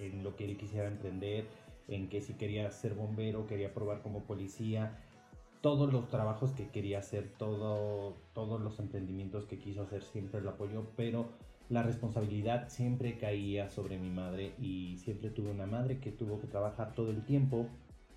en 0.00 0.22
lo 0.22 0.36
que 0.36 0.44
él 0.44 0.56
quisiera 0.56 0.86
emprender, 0.86 1.46
en 1.88 2.08
que 2.08 2.20
si 2.20 2.34
quería 2.34 2.70
ser 2.70 2.94
bombero, 2.94 3.46
quería 3.46 3.72
probar 3.72 4.02
como 4.02 4.24
policía, 4.24 4.98
todos 5.60 5.92
los 5.92 6.08
trabajos 6.08 6.52
que 6.52 6.68
quería 6.68 6.98
hacer, 6.98 7.32
todo, 7.38 8.16
todos 8.34 8.60
los 8.60 8.78
emprendimientos 8.80 9.46
que 9.46 9.58
quiso 9.58 9.82
hacer 9.82 10.02
siempre 10.02 10.42
lo 10.42 10.50
apoyó, 10.50 10.86
pero 10.96 11.28
la 11.70 11.82
responsabilidad 11.82 12.68
siempre 12.68 13.16
caía 13.16 13.70
sobre 13.70 13.98
mi 13.98 14.10
madre 14.10 14.52
y 14.60 14.98
siempre 14.98 15.30
tuve 15.30 15.50
una 15.50 15.66
madre 15.66 15.98
que 15.98 16.10
tuvo 16.10 16.38
que 16.40 16.46
trabajar 16.46 16.94
todo 16.94 17.10
el 17.10 17.24
tiempo. 17.24 17.66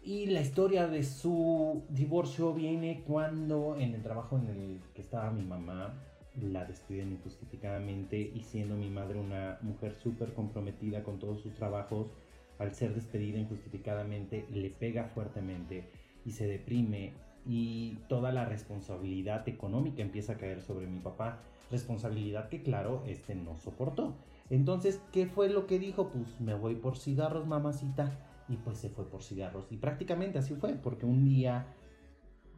Y 0.03 0.25
la 0.27 0.41
historia 0.41 0.87
de 0.87 1.03
su 1.03 1.83
divorcio 1.89 2.53
viene 2.53 3.03
cuando 3.07 3.77
en 3.77 3.93
el 3.93 4.03
trabajo 4.03 4.37
en 4.37 4.47
el 4.47 4.81
que 4.93 5.01
estaba 5.01 5.31
mi 5.31 5.43
mamá 5.43 5.93
la 6.41 6.65
despiden 6.65 7.13
injustificadamente 7.13 8.19
y 8.19 8.41
siendo 8.41 8.75
mi 8.75 8.89
madre 8.89 9.19
una 9.19 9.57
mujer 9.61 9.95
súper 9.95 10.33
comprometida 10.33 11.03
con 11.03 11.17
todos 11.19 11.41
sus 11.41 11.53
trabajos, 11.53 12.11
al 12.59 12.73
ser 12.73 12.93
despedida 12.93 13.39
injustificadamente 13.39 14.45
le 14.51 14.69
pega 14.69 15.05
fuertemente 15.05 15.89
y 16.25 16.31
se 16.31 16.47
deprime 16.47 17.13
y 17.45 17.97
toda 18.09 18.31
la 18.31 18.45
responsabilidad 18.45 19.47
económica 19.47 20.01
empieza 20.01 20.33
a 20.33 20.37
caer 20.37 20.61
sobre 20.61 20.87
mi 20.87 20.99
papá 20.99 21.41
Responsabilidad 21.69 22.47
que 22.47 22.63
claro, 22.63 23.03
este 23.05 23.35
no 23.35 23.57
soportó. 23.57 24.15
Entonces, 24.49 25.01
¿qué 25.11 25.27
fue 25.27 25.49
lo 25.49 25.67
que 25.67 25.79
dijo? 25.79 26.09
Pues 26.09 26.39
me 26.39 26.53
voy 26.53 26.75
por 26.75 26.97
cigarros, 26.97 27.45
mamacita. 27.45 28.17
Y 28.47 28.55
pues 28.55 28.77
se 28.77 28.89
fue 28.89 29.09
por 29.09 29.21
cigarros. 29.21 29.69
Y 29.71 29.77
prácticamente 29.77 30.39
así 30.39 30.55
fue, 30.55 30.73
porque 30.75 31.05
un 31.05 31.25
día 31.25 31.67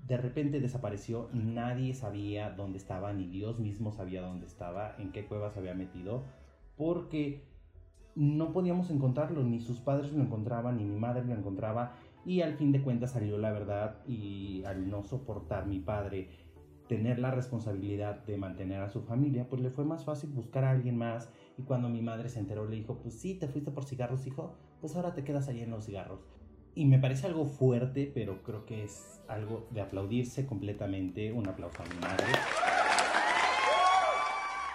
de 0.07 0.17
repente 0.17 0.59
desapareció, 0.59 1.29
nadie 1.33 1.95
sabía 1.95 2.51
dónde 2.51 2.77
estaba, 2.77 3.11
ni 3.13 3.25
Dios 3.25 3.59
mismo 3.59 3.91
sabía 3.91 4.21
dónde 4.21 4.45
estaba, 4.45 4.95
en 4.99 5.11
qué 5.11 5.25
cueva 5.25 5.49
se 5.49 5.59
había 5.59 5.73
metido, 5.73 6.23
porque 6.77 7.43
no 8.15 8.51
podíamos 8.51 8.89
encontrarlo, 8.91 9.43
ni 9.43 9.59
sus 9.59 9.79
padres 9.79 10.11
lo 10.11 10.21
encontraban, 10.21 10.77
ni 10.77 10.85
mi 10.85 10.99
madre 10.99 11.23
lo 11.23 11.33
encontraba, 11.33 11.93
y 12.25 12.41
al 12.41 12.55
fin 12.55 12.71
de 12.71 12.81
cuentas 12.81 13.11
salió 13.11 13.37
la 13.37 13.51
verdad 13.51 14.05
y 14.05 14.63
al 14.65 14.89
no 14.89 15.03
soportar 15.03 15.65
mi 15.67 15.79
padre 15.79 16.29
tener 16.89 17.19
la 17.19 17.29
responsabilidad 17.29 18.25
de 18.25 18.35
mantener 18.35 18.81
a 18.81 18.89
su 18.89 19.03
familia, 19.03 19.47
pues 19.47 19.61
le 19.61 19.69
fue 19.69 19.85
más 19.85 20.03
fácil 20.03 20.31
buscar 20.31 20.63
a 20.65 20.71
alguien 20.71 20.97
más. 20.97 21.29
Y 21.57 21.61
cuando 21.61 21.87
mi 21.87 22.01
madre 22.01 22.29
se 22.29 22.39
enteró, 22.39 22.67
le 22.67 22.77
dijo, 22.77 22.95
pues 22.95 23.13
sí, 23.13 23.35
te 23.35 23.47
fuiste 23.47 23.69
por 23.69 23.85
cigarros, 23.85 24.25
hijo, 24.25 24.55
pues 24.81 24.95
ahora 24.95 25.13
te 25.13 25.23
quedas 25.23 25.47
ahí 25.47 25.61
en 25.61 25.69
los 25.69 25.85
cigarros. 25.85 26.25
Y 26.73 26.85
me 26.85 26.97
parece 26.97 27.27
algo 27.27 27.45
fuerte, 27.45 28.11
pero 28.11 28.41
creo 28.41 28.65
que 28.65 28.83
es 28.83 29.21
algo 29.27 29.67
de 29.69 29.81
aplaudirse 29.81 30.47
completamente. 30.47 31.31
Un 31.31 31.47
aplauso 31.47 31.83
a 31.83 31.85
mi 31.85 32.01
madre. 32.01 32.25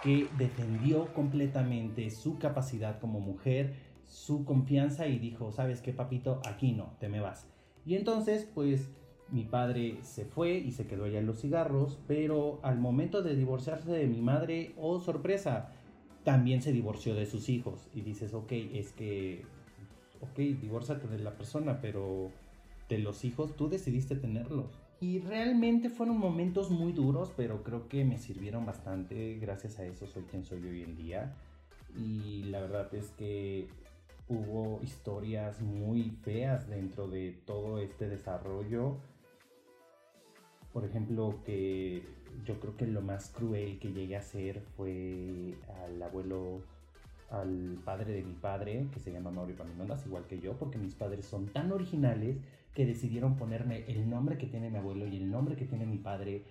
Que 0.04 0.28
defendió 0.38 1.12
completamente 1.14 2.10
su 2.10 2.38
capacidad 2.38 3.00
como 3.00 3.20
mujer, 3.20 3.74
su 4.06 4.44
confianza 4.44 5.08
y 5.08 5.18
dijo, 5.18 5.50
sabes 5.50 5.80
qué, 5.80 5.92
papito, 5.92 6.40
aquí 6.46 6.72
no, 6.72 6.92
te 7.00 7.08
me 7.08 7.20
vas. 7.20 7.48
Y 7.86 7.96
entonces, 7.96 8.48
pues 8.54 8.90
mi 9.30 9.44
padre 9.44 9.98
se 10.02 10.24
fue 10.24 10.52
y 10.58 10.72
se 10.72 10.86
quedó 10.86 11.04
allá 11.04 11.18
en 11.18 11.26
los 11.26 11.40
cigarros, 11.40 11.98
pero 12.06 12.60
al 12.62 12.78
momento 12.78 13.22
de 13.22 13.34
divorciarse 13.34 13.90
de 13.90 14.06
mi 14.06 14.20
madre, 14.20 14.74
oh 14.76 15.00
sorpresa, 15.00 15.72
también 16.22 16.62
se 16.62 16.72
divorció 16.72 17.14
de 17.14 17.26
sus 17.26 17.48
hijos. 17.48 17.88
Y 17.94 18.02
dices, 18.02 18.34
ok, 18.34 18.52
es 18.52 18.92
que, 18.92 19.42
ok, 20.20 20.38
divórciate 20.60 21.08
de 21.08 21.18
la 21.18 21.36
persona, 21.36 21.80
pero 21.80 22.30
de 22.88 22.98
los 22.98 23.24
hijos 23.24 23.56
tú 23.56 23.68
decidiste 23.68 24.16
tenerlos. 24.16 24.83
Y 25.04 25.18
realmente 25.20 25.90
fueron 25.90 26.16
momentos 26.18 26.70
muy 26.70 26.92
duros, 26.92 27.30
pero 27.36 27.62
creo 27.62 27.88
que 27.88 28.06
me 28.06 28.16
sirvieron 28.16 28.64
bastante. 28.64 29.38
Gracias 29.38 29.78
a 29.78 29.84
eso 29.84 30.06
soy 30.06 30.22
quien 30.22 30.44
soy 30.44 30.64
hoy 30.64 30.82
en 30.82 30.96
día. 30.96 31.34
Y 31.94 32.44
la 32.44 32.60
verdad 32.60 32.94
es 32.94 33.10
que 33.10 33.68
hubo 34.28 34.80
historias 34.82 35.60
muy 35.60 36.10
feas 36.22 36.70
dentro 36.70 37.06
de 37.08 37.32
todo 37.44 37.80
este 37.80 38.08
desarrollo 38.08 38.96
por 40.74 40.84
ejemplo, 40.84 41.40
que 41.46 42.02
yo 42.44 42.58
creo 42.58 42.76
que 42.76 42.88
lo 42.88 43.00
más 43.00 43.30
cruel 43.30 43.78
que 43.78 43.92
llegué 43.92 44.16
a 44.16 44.18
hacer 44.18 44.60
fue 44.76 45.54
al 45.84 46.02
abuelo, 46.02 46.62
al 47.30 47.78
padre 47.84 48.12
de 48.12 48.22
mi 48.22 48.34
padre, 48.34 48.88
que 48.92 49.00
se 49.00 49.12
llama 49.12 49.30
Mauricio 49.30 49.64
Paminondas, 49.64 50.06
igual 50.06 50.26
que 50.26 50.40
yo, 50.40 50.56
porque 50.58 50.78
mis 50.78 50.94
padres 50.94 51.24
son 51.24 51.46
tan 51.46 51.72
originales 51.72 52.38
que 52.74 52.86
decidieron 52.86 53.36
ponerme 53.36 53.84
el 53.88 54.08
nombre 54.08 54.36
que 54.36 54.46
tiene 54.46 54.70
mi 54.70 54.78
abuelo 54.78 55.06
y 55.06 55.16
el 55.16 55.30
nombre 55.30 55.56
que 55.56 55.64
tiene 55.64 55.86
mi 55.86 55.98
padre. 55.98 56.44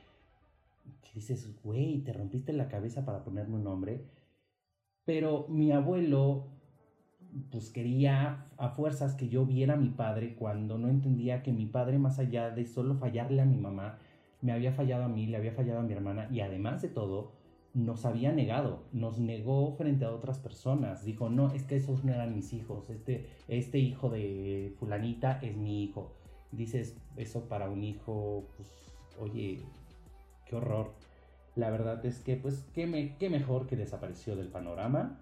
Dices, 1.13 1.53
güey, 1.63 1.99
te 1.99 2.13
rompiste 2.13 2.53
la 2.53 2.67
cabeza 2.67 3.05
para 3.05 3.23
ponerme 3.23 3.55
un 3.55 3.63
nombre. 3.63 4.05
Pero 5.05 5.45
mi 5.49 5.71
abuelo, 5.71 6.47
pues 7.51 7.69
quería 7.69 8.45
a 8.57 8.69
fuerzas 8.69 9.15
que 9.15 9.29
yo 9.29 9.45
viera 9.45 9.73
a 9.73 9.77
mi 9.77 9.89
padre 9.89 10.35
cuando 10.35 10.77
no 10.77 10.87
entendía 10.89 11.43
que 11.43 11.51
mi 11.51 11.65
padre, 11.65 11.99
más 11.99 12.19
allá 12.19 12.49
de 12.49 12.65
solo 12.65 12.95
fallarle 12.95 13.41
a 13.41 13.45
mi 13.45 13.57
mamá, 13.57 13.99
me 14.41 14.51
había 14.51 14.73
fallado 14.73 15.03
a 15.03 15.09
mí, 15.09 15.27
le 15.27 15.37
había 15.37 15.53
fallado 15.53 15.79
a 15.79 15.83
mi 15.83 15.93
hermana 15.93 16.27
y 16.31 16.41
además 16.41 16.81
de 16.81 16.89
todo, 16.89 17.31
nos 17.73 18.05
había 18.05 18.31
negado, 18.31 18.83
nos 18.91 19.17
negó 19.17 19.71
frente 19.73 20.05
a 20.05 20.11
otras 20.11 20.39
personas. 20.39 21.03
Dijo, 21.03 21.29
no, 21.29 21.51
es 21.51 21.63
que 21.63 21.75
esos 21.75 22.03
no 22.03 22.13
eran 22.13 22.35
mis 22.35 22.53
hijos, 22.53 22.89
este, 22.89 23.29
este 23.47 23.79
hijo 23.79 24.09
de 24.09 24.73
fulanita 24.79 25.39
es 25.41 25.55
mi 25.55 25.83
hijo. 25.83 26.13
Dices, 26.51 26.95
eso 27.17 27.47
para 27.49 27.69
un 27.69 27.83
hijo, 27.83 28.47
pues, 28.55 28.69
oye, 29.19 29.61
qué 30.45 30.55
horror. 30.55 30.91
La 31.55 31.71
verdad 31.71 32.05
es 32.05 32.19
que, 32.19 32.35
pues, 32.35 32.63
qué, 32.73 32.85
me, 32.85 33.17
qué 33.17 33.29
mejor 33.29 33.65
que 33.65 33.75
desapareció 33.75 34.35
del 34.35 34.49
panorama. 34.49 35.19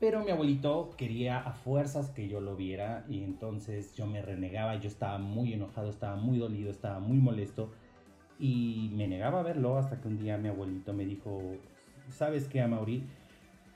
Pero 0.00 0.24
mi 0.24 0.30
abuelito 0.30 0.90
quería 0.96 1.38
a 1.38 1.52
fuerzas 1.52 2.10
que 2.10 2.26
yo 2.28 2.40
lo 2.40 2.56
viera 2.56 3.04
y 3.08 3.22
entonces 3.22 3.94
yo 3.94 4.06
me 4.06 4.22
renegaba, 4.22 4.76
yo 4.76 4.88
estaba 4.88 5.18
muy 5.18 5.52
enojado, 5.52 5.88
estaba 5.88 6.16
muy 6.16 6.38
dolido, 6.38 6.70
estaba 6.70 6.98
muy 7.00 7.18
molesto 7.18 7.70
y 8.38 8.90
me 8.94 9.06
negaba 9.06 9.40
a 9.40 9.42
verlo 9.42 9.78
hasta 9.78 10.00
que 10.00 10.08
un 10.08 10.18
día 10.18 10.38
mi 10.38 10.48
abuelito 10.48 10.92
me 10.92 11.04
dijo, 11.04 11.40
¿sabes 12.10 12.48
qué, 12.48 12.60
Amaury? 12.60 13.04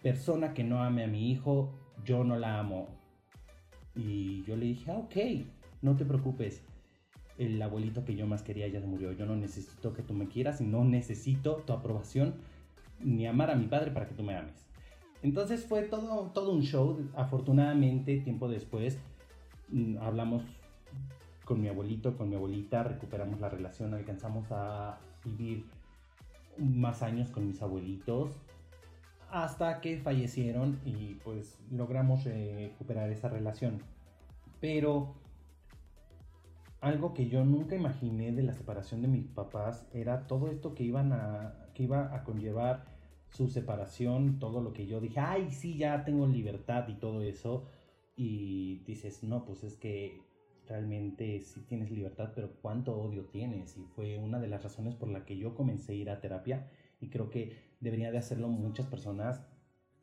Persona 0.03 0.55
que 0.55 0.65
no 0.65 0.83
ame 0.83 1.05
a 1.05 1.09
mi 1.09 1.31
hijo, 1.31 1.71
yo 2.05 2.25
no 2.25 2.37
la 2.37 2.59
amo. 2.59 2.89
Y 3.95 4.43
yo 4.45 4.57
le 4.57 4.67
dije, 4.67 4.91
ah, 4.91 4.99
ok, 4.99 5.17
no 5.83 5.97
te 5.97 6.05
preocupes. 6.05 6.63
El 7.37 7.61
abuelito 7.63 8.05
que 8.05 8.17
yo 8.17 8.27
más 8.27 8.43
quería 8.43 8.69
ya 8.69 8.81
se 8.81 8.87
murió. 8.87 9.13
Yo 9.13 9.27
no 9.27 9.37
necesito 9.37 9.93
que 9.93 10.03
tú 10.03 10.15
me 10.15 10.29
quieras 10.29 10.61
y 10.61 10.65
no 10.65 10.85
necesito 10.85 11.57
tu 11.67 11.73
aprobación 11.73 12.35
ni 13.01 13.27
amar 13.27 13.51
a 13.51 13.57
mi 13.57 13.67
padre 13.67 13.91
para 13.93 14.07
que 14.07 14.15
tú 14.15 14.23
me 14.23 14.37
ames. 14.37 14.67
Entonces 15.23 15.65
fue 15.65 15.83
todo, 15.83 16.31
todo 16.33 16.53
un 16.53 16.63
show. 16.63 17.09
Afortunadamente, 17.15 18.19
tiempo 18.19 18.49
después, 18.49 18.99
mm, 19.71 19.99
hablamos 19.99 20.43
con 21.49 21.63
mi 21.63 21.69
abuelito, 21.69 22.15
con 22.15 22.29
mi 22.29 22.37
abuelita, 22.37 22.83
recuperamos 22.83 23.41
la 23.41 23.49
relación, 23.49 23.95
alcanzamos 23.95 24.53
a 24.53 24.99
vivir 25.25 25.65
más 26.59 27.03
años 27.03 27.31
con 27.31 27.47
mis 27.47 27.63
abuelitos 27.63 28.37
hasta 29.31 29.81
que 29.81 29.97
fallecieron 29.97 30.79
y 30.85 31.15
pues 31.25 31.59
logramos 31.71 32.25
recuperar 32.25 33.09
esa 33.09 33.31
relación. 33.31 33.81
Pero 34.61 35.15
algo 36.83 37.15
que 37.15 37.31
yo 37.31 37.43
nunca 37.47 37.77
imaginé 37.77 38.31
de 38.33 38.43
la 38.43 38.53
separación 38.53 39.01
de 39.01 39.09
mis 39.09 39.27
papás 39.27 39.87
era 39.95 40.27
todo 40.27 40.51
esto 40.51 40.75
que 40.75 40.85
iban 40.85 41.15
a 41.15 41.55
que 41.73 41.85
iba 41.85 42.15
a 42.15 42.25
conllevar 42.25 42.85
su 43.31 43.49
separación, 43.49 44.39
todo 44.39 44.61
lo 44.61 44.75
que 44.75 44.87
yo 44.87 45.01
dije, 45.01 45.21
ay, 45.21 45.51
sí, 45.51 45.79
ya 45.79 46.05
tengo 46.05 46.27
libertad 46.27 46.87
y 46.89 46.95
todo 46.95 47.23
eso. 47.23 47.65
Y 48.17 48.81
dices, 48.85 49.23
no, 49.23 49.45
pues 49.47 49.65
es 49.65 49.77
que 49.77 50.28
realmente 50.69 51.41
sí 51.41 51.63
tienes 51.63 51.91
libertad, 51.91 52.33
pero 52.35 52.53
cuánto 52.61 52.97
odio 52.97 53.25
tienes. 53.27 53.77
Y 53.77 53.85
fue 53.95 54.19
una 54.19 54.39
de 54.39 54.49
las 54.49 54.63
razones 54.63 54.95
por 54.95 55.09
la 55.09 55.25
que 55.25 55.37
yo 55.37 55.55
comencé 55.55 55.93
a 55.93 55.97
ir 55.97 56.11
a 56.11 56.21
terapia 56.21 56.69
y 57.01 57.09
creo 57.09 57.31
que 57.31 57.57
debería 57.81 58.11
de 58.11 58.19
hacerlo 58.19 58.49
muchas 58.49 58.87
personas, 58.87 59.43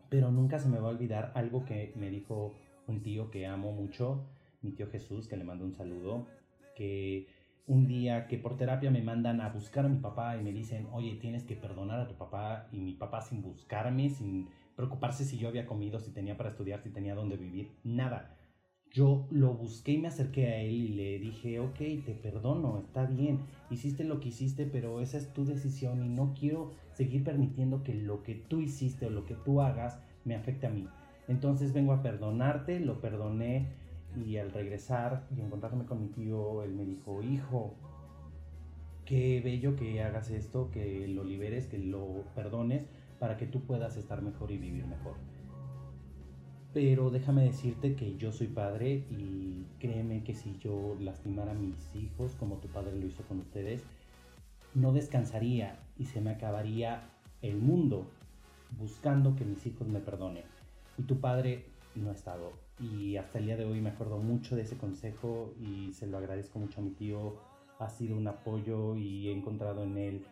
pero 0.09 0.31
nunca 0.31 0.59
se 0.59 0.69
me 0.69 0.79
va 0.79 0.89
a 0.89 0.91
olvidar 0.91 1.31
algo 1.35 1.65
que 1.65 1.93
me 1.95 2.09
dijo 2.09 2.55
un 2.87 3.01
tío 3.01 3.31
que 3.31 3.45
amo 3.45 3.71
mucho, 3.71 4.25
mi 4.61 4.71
tío 4.71 4.87
Jesús, 4.89 5.27
que 5.27 5.37
le 5.37 5.43
mando 5.43 5.65
un 5.65 5.73
saludo, 5.73 6.27
que 6.75 7.27
un 7.67 7.87
día 7.87 8.27
que 8.27 8.37
por 8.37 8.57
terapia 8.57 8.91
me 8.91 9.01
mandan 9.01 9.41
a 9.41 9.49
buscar 9.49 9.85
a 9.85 9.89
mi 9.89 9.99
papá 9.99 10.37
y 10.37 10.43
me 10.43 10.51
dicen, 10.51 10.87
oye, 10.91 11.15
tienes 11.15 11.43
que 11.43 11.55
perdonar 11.55 11.99
a 11.99 12.07
tu 12.07 12.15
papá 12.15 12.67
y 12.71 12.79
mi 12.79 12.93
papá 12.93 13.21
sin 13.21 13.41
buscarme, 13.41 14.09
sin 14.09 14.49
preocuparse 14.75 15.23
si 15.25 15.37
yo 15.37 15.47
había 15.47 15.65
comido, 15.65 15.99
si 15.99 16.11
tenía 16.11 16.37
para 16.37 16.49
estudiar, 16.49 16.81
si 16.81 16.89
tenía 16.89 17.15
dónde 17.15 17.37
vivir, 17.37 17.71
nada. 17.83 18.37
Yo 18.95 19.27
lo 19.29 19.53
busqué 19.53 19.91
y 19.91 19.97
me 19.97 20.07
acerqué 20.07 20.47
a 20.47 20.61
él 20.61 20.73
y 20.73 20.87
le 20.87 21.19
dije, 21.19 21.59
ok, 21.59 21.77
te 22.05 22.17
perdono, 22.23 22.79
está 22.79 23.05
bien, 23.05 23.41
hiciste 23.69 24.05
lo 24.05 24.21
que 24.21 24.29
hiciste, 24.29 24.65
pero 24.65 25.01
esa 25.01 25.17
es 25.17 25.33
tu 25.33 25.43
decisión 25.43 26.01
y 26.01 26.07
no 26.07 26.33
quiero 26.33 26.71
seguir 26.93 27.25
permitiendo 27.25 27.83
que 27.83 27.93
lo 27.93 28.23
que 28.23 28.35
tú 28.35 28.61
hiciste 28.61 29.07
o 29.07 29.09
lo 29.09 29.25
que 29.25 29.35
tú 29.35 29.59
hagas 29.59 29.99
me 30.23 30.33
afecte 30.33 30.67
a 30.67 30.69
mí. 30.69 30.87
Entonces 31.27 31.73
vengo 31.73 31.91
a 31.91 32.01
perdonarte, 32.01 32.79
lo 32.79 33.01
perdoné 33.01 33.67
y 34.15 34.37
al 34.37 34.53
regresar 34.53 35.27
y 35.35 35.41
encontrarme 35.41 35.83
con 35.83 35.99
mi 35.99 36.07
tío, 36.07 36.63
él 36.63 36.73
me 36.73 36.85
dijo, 36.85 37.21
hijo, 37.21 37.73
qué 39.03 39.41
bello 39.43 39.75
que 39.75 40.01
hagas 40.03 40.31
esto, 40.31 40.71
que 40.71 41.05
lo 41.09 41.25
liberes, 41.25 41.67
que 41.67 41.79
lo 41.79 42.23
perdones 42.33 42.85
para 43.19 43.35
que 43.35 43.45
tú 43.45 43.59
puedas 43.59 43.97
estar 43.97 44.21
mejor 44.21 44.51
y 44.51 44.57
vivir 44.57 44.87
mejor. 44.87 45.15
Pero 46.75 47.09
déjame 47.09 47.45
decirte 47.45 47.95
que 47.95 48.17
yo 48.17 48.33
soy 48.33 48.47
padre 48.47 49.05
y 49.09 49.63
créeme 49.79 50.25
que 50.25 50.33
si 50.33 50.57
yo 50.57 50.97
lastimara 50.99 51.53
a 51.53 51.55
mis 51.55 51.95
hijos 51.95 52.35
como 52.37 52.57
tu 52.57 52.67
padre 52.67 52.99
lo 52.99 53.07
hizo 53.07 53.23
con 53.23 53.39
ustedes, 53.39 53.81
no 54.73 54.91
descansaría 54.91 55.79
y 55.97 56.03
se 56.03 56.19
me 56.19 56.31
acabaría 56.31 57.09
el 57.41 57.55
mundo 57.55 58.05
buscando 58.77 59.37
que 59.37 59.45
mis 59.45 59.65
hijos 59.65 59.87
me 59.87 60.01
perdonen. 60.01 60.43
Y 60.97 61.03
tu 61.03 61.21
padre 61.21 61.63
no 61.95 62.09
ha 62.09 62.13
estado. 62.13 62.51
Y 62.77 63.15
hasta 63.15 63.39
el 63.39 63.45
día 63.45 63.55
de 63.55 63.63
hoy 63.63 63.79
me 63.79 63.91
acuerdo 63.91 64.17
mucho 64.17 64.57
de 64.57 64.63
ese 64.63 64.75
consejo 64.75 65.53
y 65.57 65.93
se 65.93 66.07
lo 66.07 66.17
agradezco 66.17 66.59
mucho 66.59 66.81
a 66.81 66.83
mi 66.83 66.91
tío. 66.91 67.37
Ha 67.79 67.87
sido 67.87 68.17
un 68.17 68.27
apoyo 68.27 68.97
y 68.97 69.29
he 69.29 69.31
encontrado 69.31 69.83
en 69.83 69.97
él 69.97 70.25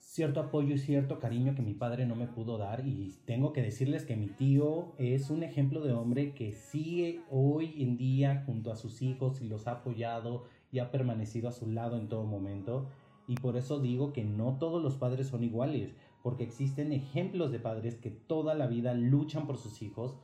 cierto 0.00 0.40
apoyo 0.40 0.74
y 0.74 0.78
cierto 0.78 1.20
cariño 1.20 1.54
que 1.54 1.62
mi 1.62 1.74
padre 1.74 2.06
no 2.06 2.16
me 2.16 2.26
pudo 2.26 2.58
dar. 2.58 2.86
Y 2.86 3.14
tengo 3.26 3.52
que 3.52 3.62
decirles 3.62 4.04
que 4.04 4.16
mi 4.16 4.26
tío 4.26 4.92
es 4.98 5.30
un 5.30 5.42
ejemplo 5.42 5.82
de 5.82 5.92
hombre 5.92 6.34
que 6.34 6.52
sigue 6.54 7.20
hoy 7.30 7.80
en 7.82 7.96
día 7.96 8.42
junto 8.46 8.72
a 8.72 8.76
sus 8.76 9.02
hijos 9.02 9.40
y 9.40 9.48
los 9.48 9.68
ha 9.68 9.72
apoyado 9.72 10.44
y 10.72 10.78
ha 10.80 10.90
permanecido 10.90 11.48
a 11.48 11.52
su 11.52 11.70
lado 11.70 11.96
en 11.96 12.08
todo 12.08 12.24
momento. 12.24 12.88
Y 13.28 13.36
por 13.36 13.56
eso 13.56 13.78
digo 13.78 14.12
que 14.12 14.24
no 14.24 14.56
todos 14.58 14.82
los 14.82 14.96
padres 14.96 15.28
son 15.28 15.44
iguales, 15.44 15.94
porque 16.22 16.42
existen 16.42 16.92
ejemplos 16.92 17.52
de 17.52 17.60
padres 17.60 17.94
que 17.94 18.10
toda 18.10 18.54
la 18.54 18.66
vida 18.66 18.94
luchan 18.94 19.46
por 19.46 19.56
sus 19.56 19.82
hijos 19.82 20.16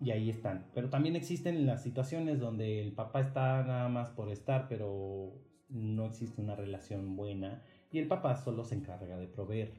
y 0.00 0.10
ahí 0.12 0.30
están. 0.30 0.66
Pero 0.74 0.90
también 0.90 1.16
existen 1.16 1.66
las 1.66 1.82
situaciones 1.82 2.38
donde 2.38 2.80
el 2.80 2.92
papá 2.92 3.20
está 3.20 3.64
nada 3.64 3.88
más 3.88 4.10
por 4.10 4.30
estar, 4.30 4.68
pero 4.68 5.32
no 5.68 6.06
existe 6.06 6.40
una 6.40 6.54
relación 6.54 7.16
buena 7.16 7.62
y 7.92 7.98
el 7.98 8.08
papá 8.08 8.36
solo 8.36 8.64
se 8.64 8.74
encarga 8.74 9.16
de 9.16 9.28
proveer. 9.28 9.72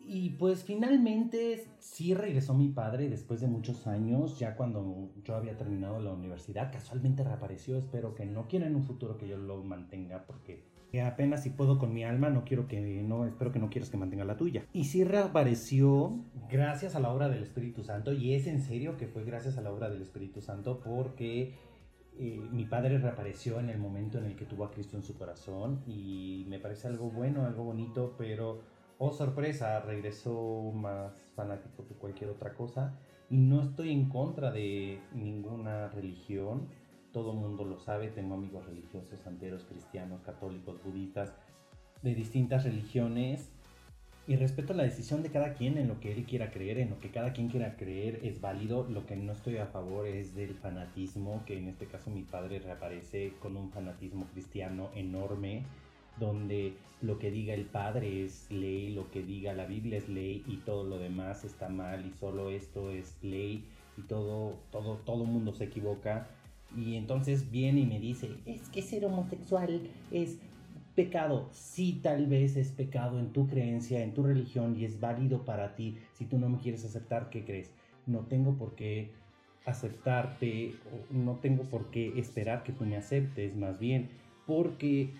Y 0.00 0.30
pues 0.30 0.64
finalmente 0.64 1.66
sí 1.80 2.14
regresó 2.14 2.54
mi 2.54 2.68
padre 2.68 3.10
después 3.10 3.42
de 3.42 3.46
muchos 3.46 3.86
años, 3.86 4.38
ya 4.38 4.56
cuando 4.56 5.10
yo 5.22 5.34
había 5.34 5.58
terminado 5.58 6.00
la 6.00 6.12
universidad, 6.12 6.72
casualmente 6.72 7.24
reapareció, 7.24 7.76
espero 7.76 8.14
que 8.14 8.24
no 8.24 8.48
quiera 8.48 8.66
en 8.66 8.76
un 8.76 8.84
futuro 8.84 9.18
que 9.18 9.28
yo 9.28 9.36
lo 9.36 9.62
mantenga 9.62 10.24
porque 10.24 10.64
apenas 11.04 11.42
si 11.42 11.50
puedo 11.50 11.78
con 11.78 11.92
mi 11.92 12.04
alma, 12.04 12.30
no 12.30 12.44
quiero 12.44 12.66
que, 12.66 12.80
no, 13.02 13.26
espero 13.26 13.52
que 13.52 13.58
no 13.58 13.68
quieras 13.68 13.90
que 13.90 13.98
mantenga 13.98 14.24
la 14.24 14.38
tuya. 14.38 14.64
Y 14.72 14.84
sí 14.84 15.04
reapareció 15.04 16.18
gracias 16.50 16.94
a 16.94 17.00
la 17.00 17.12
obra 17.12 17.28
del 17.28 17.42
Espíritu 17.42 17.84
Santo, 17.84 18.14
y 18.14 18.32
es 18.32 18.46
en 18.46 18.62
serio 18.62 18.96
que 18.96 19.08
fue 19.08 19.24
gracias 19.24 19.58
a 19.58 19.60
la 19.60 19.70
obra 19.70 19.90
del 19.90 20.00
Espíritu 20.00 20.40
Santo 20.40 20.80
porque 20.80 21.54
eh, 22.18 22.48
mi 22.50 22.64
padre 22.64 22.98
reapareció 22.98 23.60
en 23.60 23.70
el 23.70 23.78
momento 23.78 24.18
en 24.18 24.24
el 24.24 24.36
que 24.36 24.44
tuvo 24.44 24.64
a 24.64 24.70
Cristo 24.70 24.96
en 24.96 25.02
su 25.02 25.16
corazón 25.16 25.82
y 25.86 26.44
me 26.48 26.58
parece 26.58 26.88
algo 26.88 27.10
bueno, 27.10 27.46
algo 27.46 27.64
bonito, 27.64 28.14
pero 28.18 28.60
oh 28.98 29.12
sorpresa, 29.12 29.80
regresó 29.80 30.72
más 30.74 31.14
fanático 31.36 31.86
que 31.86 31.94
cualquier 31.94 32.30
otra 32.30 32.54
cosa 32.54 32.98
y 33.30 33.36
no 33.36 33.62
estoy 33.62 33.92
en 33.92 34.08
contra 34.08 34.50
de 34.50 35.00
ninguna 35.14 35.88
religión. 35.88 36.68
Todo 37.12 37.32
mundo 37.32 37.64
lo 37.64 37.78
sabe, 37.78 38.08
tengo 38.08 38.34
amigos 38.34 38.66
religiosos, 38.66 39.20
santeros, 39.20 39.64
cristianos, 39.64 40.20
católicos, 40.22 40.82
budistas, 40.84 41.32
de 42.02 42.14
distintas 42.14 42.64
religiones 42.64 43.50
y 44.28 44.36
respeto 44.36 44.74
la 44.74 44.82
decisión 44.82 45.22
de 45.22 45.30
cada 45.30 45.54
quien 45.54 45.78
en 45.78 45.88
lo 45.88 46.00
que 46.00 46.12
él 46.12 46.24
quiera 46.24 46.50
creer, 46.50 46.78
en 46.78 46.90
lo 46.90 47.00
que 47.00 47.10
cada 47.10 47.32
quien 47.32 47.48
quiera 47.48 47.76
creer 47.76 48.20
es 48.22 48.42
válido. 48.42 48.86
Lo 48.86 49.06
que 49.06 49.16
no 49.16 49.32
estoy 49.32 49.56
a 49.56 49.66
favor 49.66 50.06
es 50.06 50.34
del 50.34 50.54
fanatismo, 50.54 51.42
que 51.46 51.56
en 51.56 51.66
este 51.66 51.86
caso 51.86 52.10
mi 52.10 52.24
padre 52.24 52.58
reaparece 52.58 53.32
con 53.40 53.56
un 53.56 53.70
fanatismo 53.70 54.26
cristiano 54.34 54.90
enorme, 54.94 55.62
donde 56.20 56.74
lo 57.00 57.18
que 57.18 57.30
diga 57.30 57.54
el 57.54 57.64
padre 57.64 58.22
es 58.22 58.50
ley, 58.50 58.92
lo 58.92 59.10
que 59.10 59.22
diga 59.22 59.54
la 59.54 59.64
Biblia 59.64 59.96
es 59.96 60.10
ley 60.10 60.44
y 60.46 60.58
todo 60.58 60.84
lo 60.84 60.98
demás 60.98 61.44
está 61.44 61.70
mal 61.70 62.04
y 62.04 62.12
solo 62.12 62.50
esto 62.50 62.90
es 62.90 63.16
ley 63.22 63.64
y 63.96 64.02
todo 64.02 64.58
todo 64.70 64.96
todo 65.06 65.24
mundo 65.24 65.54
se 65.54 65.64
equivoca 65.64 66.28
y 66.76 66.96
entonces 66.96 67.50
viene 67.50 67.80
y 67.80 67.86
me 67.86 67.98
dice, 67.98 68.30
es 68.44 68.68
que 68.68 68.82
ser 68.82 69.04
homosexual 69.06 69.88
es 70.10 70.38
pecado. 70.98 71.48
Sí, 71.52 72.00
tal 72.02 72.26
vez 72.26 72.56
es 72.56 72.72
pecado 72.72 73.20
en 73.20 73.32
tu 73.32 73.46
creencia, 73.46 74.02
en 74.02 74.14
tu 74.14 74.24
religión 74.24 74.74
y 74.76 74.84
es 74.84 74.98
válido 74.98 75.44
para 75.44 75.76
ti. 75.76 75.96
Si 76.14 76.24
tú 76.24 76.38
no 76.40 76.48
me 76.48 76.58
quieres 76.58 76.84
aceptar, 76.84 77.30
¿qué 77.30 77.44
crees? 77.44 77.70
No 78.06 78.26
tengo 78.26 78.58
por 78.58 78.74
qué 78.74 79.12
aceptarte, 79.64 80.74
no 81.12 81.36
tengo 81.36 81.62
por 81.62 81.92
qué 81.92 82.18
esperar 82.18 82.64
que 82.64 82.72
tú 82.72 82.84
me 82.84 82.96
aceptes, 82.96 83.54
más 83.54 83.78
bien, 83.78 84.08
porque 84.44 85.14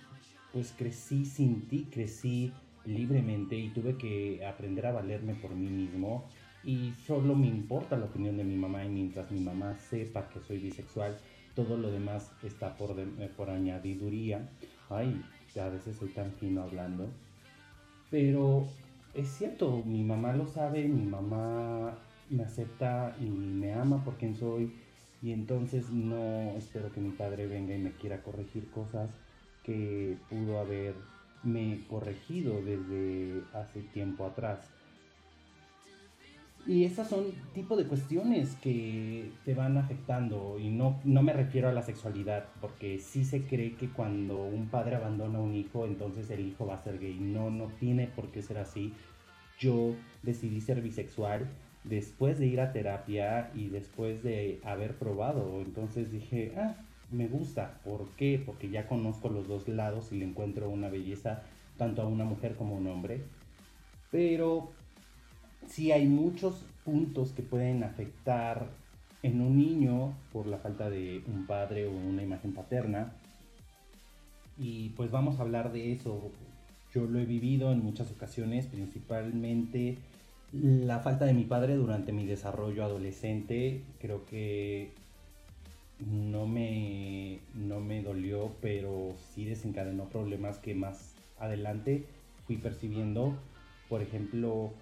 pues 0.52 0.74
crecí 0.76 1.24
sin 1.24 1.68
ti, 1.68 1.86
crecí 1.92 2.52
libremente 2.84 3.56
y 3.56 3.68
tuve 3.68 3.96
que 3.96 4.44
aprender 4.44 4.84
a 4.86 4.92
valerme 4.92 5.34
por 5.34 5.54
mí 5.54 5.68
mismo 5.68 6.24
y 6.64 6.90
solo 7.06 7.36
me 7.36 7.46
importa 7.46 7.96
la 7.96 8.06
opinión 8.06 8.36
de 8.36 8.42
mi 8.42 8.56
mamá 8.56 8.84
y 8.84 8.88
mientras 8.88 9.30
mi 9.30 9.38
mamá 9.38 9.78
sepa 9.78 10.28
que 10.28 10.40
soy 10.40 10.58
bisexual, 10.58 11.16
todo 11.54 11.76
lo 11.76 11.92
demás 11.92 12.32
está 12.42 12.76
por, 12.76 12.98
eh, 12.98 13.30
por 13.36 13.48
añadiduría. 13.50 14.48
Ay, 14.88 15.22
a 15.56 15.68
veces 15.68 15.96
soy 15.96 16.08
tan 16.08 16.32
fino 16.32 16.62
hablando. 16.62 17.08
Pero 18.10 18.66
es 19.14 19.28
cierto, 19.28 19.82
mi 19.84 20.04
mamá 20.04 20.32
lo 20.32 20.46
sabe, 20.46 20.86
mi 20.86 21.04
mamá 21.04 21.98
me 22.30 22.42
acepta 22.42 23.16
y 23.20 23.24
me 23.24 23.72
ama 23.72 24.04
por 24.04 24.16
quien 24.16 24.36
soy. 24.36 24.72
Y 25.22 25.32
entonces 25.32 25.90
no 25.90 26.56
espero 26.56 26.92
que 26.92 27.00
mi 27.00 27.10
padre 27.10 27.46
venga 27.46 27.74
y 27.74 27.78
me 27.78 27.92
quiera 27.92 28.22
corregir 28.22 28.70
cosas 28.70 29.10
que 29.64 30.16
pudo 30.30 30.60
haberme 30.60 31.80
corregido 31.88 32.62
desde 32.62 33.42
hace 33.52 33.80
tiempo 33.80 34.26
atrás. 34.26 34.60
Y 36.68 36.84
esas 36.84 37.08
son 37.08 37.32
tipo 37.54 37.76
de 37.76 37.86
cuestiones 37.86 38.54
que 38.56 39.30
te 39.46 39.54
van 39.54 39.78
afectando 39.78 40.58
y 40.60 40.68
no, 40.68 41.00
no 41.02 41.22
me 41.22 41.32
refiero 41.32 41.70
a 41.70 41.72
la 41.72 41.80
sexualidad, 41.80 42.44
porque 42.60 42.98
sí 42.98 43.24
se 43.24 43.46
cree 43.46 43.74
que 43.76 43.88
cuando 43.88 44.44
un 44.44 44.68
padre 44.68 44.96
abandona 44.96 45.38
a 45.38 45.40
un 45.40 45.54
hijo, 45.54 45.86
entonces 45.86 46.28
el 46.28 46.46
hijo 46.46 46.66
va 46.66 46.74
a 46.74 46.82
ser 46.82 46.98
gay. 46.98 47.18
No, 47.18 47.48
no 47.50 47.68
tiene 47.80 48.06
por 48.06 48.30
qué 48.30 48.42
ser 48.42 48.58
así. 48.58 48.92
Yo 49.58 49.94
decidí 50.22 50.60
ser 50.60 50.82
bisexual 50.82 51.48
después 51.84 52.38
de 52.38 52.48
ir 52.48 52.60
a 52.60 52.70
terapia 52.70 53.50
y 53.54 53.68
después 53.68 54.22
de 54.22 54.60
haber 54.62 54.94
probado. 54.98 55.62
Entonces 55.62 56.12
dije, 56.12 56.52
ah, 56.58 56.74
me 57.10 57.28
gusta. 57.28 57.80
¿Por 57.82 58.10
qué? 58.10 58.42
Porque 58.44 58.68
ya 58.68 58.86
conozco 58.86 59.30
los 59.30 59.48
dos 59.48 59.68
lados 59.68 60.12
y 60.12 60.18
le 60.18 60.26
encuentro 60.26 60.68
una 60.68 60.90
belleza 60.90 61.44
tanto 61.78 62.02
a 62.02 62.06
una 62.06 62.26
mujer 62.26 62.56
como 62.56 62.74
a 62.74 62.78
un 62.78 62.88
hombre. 62.88 63.22
Pero 64.10 64.70
sí 65.68 65.92
hay 65.92 66.06
muchos 66.06 66.64
puntos 66.84 67.32
que 67.32 67.42
pueden 67.42 67.84
afectar 67.84 68.68
en 69.22 69.40
un 69.40 69.56
niño 69.56 70.14
por 70.32 70.46
la 70.46 70.58
falta 70.58 70.90
de 70.90 71.22
un 71.26 71.46
padre 71.46 71.86
o 71.86 71.90
una 71.90 72.22
imagen 72.22 72.52
paterna. 72.54 73.12
Y 74.58 74.90
pues 74.90 75.10
vamos 75.10 75.38
a 75.38 75.42
hablar 75.42 75.72
de 75.72 75.92
eso. 75.92 76.30
Yo 76.94 77.04
lo 77.06 77.18
he 77.18 77.24
vivido 77.24 77.72
en 77.72 77.82
muchas 77.82 78.10
ocasiones, 78.10 78.66
principalmente 78.66 79.98
la 80.52 81.00
falta 81.00 81.26
de 81.26 81.34
mi 81.34 81.44
padre 81.44 81.74
durante 81.76 82.12
mi 82.12 82.26
desarrollo 82.26 82.84
adolescente. 82.84 83.82
Creo 84.00 84.24
que 84.24 84.92
no 86.00 86.46
me, 86.46 87.40
no 87.54 87.80
me 87.80 88.02
dolió, 88.02 88.52
pero 88.62 89.14
sí 89.34 89.44
desencadenó 89.44 90.08
problemas 90.08 90.58
que 90.58 90.74
más 90.74 91.14
adelante 91.38 92.06
fui 92.46 92.56
percibiendo. 92.56 93.34
Por 93.88 94.02
ejemplo, 94.02 94.72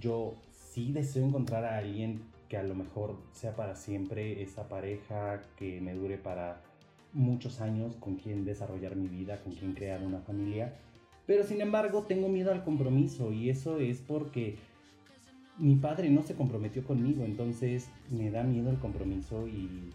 yo 0.00 0.34
sí 0.50 0.92
deseo 0.92 1.24
encontrar 1.24 1.64
a 1.64 1.78
alguien 1.78 2.22
que 2.48 2.56
a 2.56 2.62
lo 2.62 2.74
mejor 2.74 3.16
sea 3.32 3.56
para 3.56 3.74
siempre 3.74 4.42
esa 4.42 4.68
pareja 4.68 5.42
que 5.56 5.80
me 5.80 5.94
dure 5.94 6.18
para 6.18 6.62
muchos 7.12 7.60
años, 7.60 7.96
con 7.96 8.16
quien 8.16 8.44
desarrollar 8.44 8.94
mi 8.94 9.08
vida, 9.08 9.40
con 9.42 9.54
quien 9.54 9.72
crear 9.72 10.02
una 10.02 10.20
familia. 10.20 10.74
Pero 11.26 11.44
sin 11.44 11.60
embargo 11.60 12.02
tengo 12.02 12.28
miedo 12.28 12.52
al 12.52 12.62
compromiso 12.62 13.32
y 13.32 13.50
eso 13.50 13.78
es 13.78 14.00
porque 14.00 14.56
mi 15.58 15.76
padre 15.76 16.10
no 16.10 16.22
se 16.22 16.34
comprometió 16.34 16.84
conmigo, 16.84 17.24
entonces 17.24 17.88
me 18.10 18.30
da 18.30 18.42
miedo 18.42 18.70
el 18.70 18.78
compromiso 18.78 19.48
y 19.48 19.92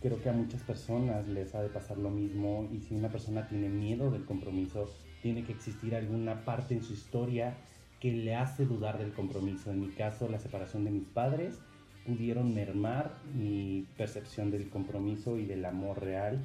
creo 0.00 0.20
que 0.20 0.28
a 0.28 0.32
muchas 0.32 0.62
personas 0.62 1.26
les 1.28 1.54
ha 1.54 1.62
de 1.62 1.68
pasar 1.68 1.96
lo 1.96 2.10
mismo 2.10 2.68
y 2.72 2.80
si 2.80 2.94
una 2.94 3.08
persona 3.08 3.48
tiene 3.48 3.68
miedo 3.68 4.10
del 4.10 4.24
compromiso, 4.24 4.90
tiene 5.22 5.44
que 5.44 5.52
existir 5.52 5.94
alguna 5.94 6.44
parte 6.44 6.74
en 6.74 6.82
su 6.82 6.92
historia 6.92 7.56
que 8.00 8.12
le 8.12 8.34
hace 8.34 8.64
dudar 8.64 8.98
del 8.98 9.12
compromiso. 9.12 9.70
En 9.70 9.80
mi 9.80 9.88
caso, 9.88 10.28
la 10.28 10.38
separación 10.38 10.84
de 10.84 10.90
mis 10.90 11.06
padres 11.06 11.58
pudieron 12.06 12.54
mermar 12.54 13.16
mi 13.34 13.86
percepción 13.96 14.50
del 14.50 14.68
compromiso 14.68 15.38
y 15.38 15.46
del 15.46 15.64
amor 15.64 16.02
real. 16.02 16.38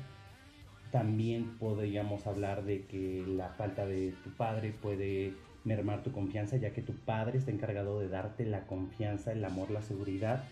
También 0.92 1.58
podríamos 1.58 2.28
hablar 2.28 2.64
de 2.64 2.86
que 2.86 3.24
la 3.28 3.50
falta 3.50 3.86
de 3.86 4.14
tu 4.24 4.32
padre 4.32 4.72
puede 4.72 5.34
mermar 5.64 6.04
tu 6.04 6.12
confianza, 6.12 6.58
ya 6.58 6.74
que 6.74 6.82
tu 6.82 6.94
padre 6.94 7.38
está 7.38 7.52
encargado 7.52 8.00
de 8.00 8.10
darte 8.10 8.46
la 8.46 8.66
confianza, 8.66 9.32
el 9.32 9.46
amor, 9.46 9.70
la 9.72 9.82
seguridad. 9.82 10.44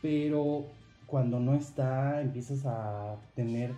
Pero 0.00 0.66
cuando 1.06 1.40
no 1.40 1.54
está, 1.54 2.20
empiezas 2.20 2.64
a 2.64 3.16
tener 3.34 3.72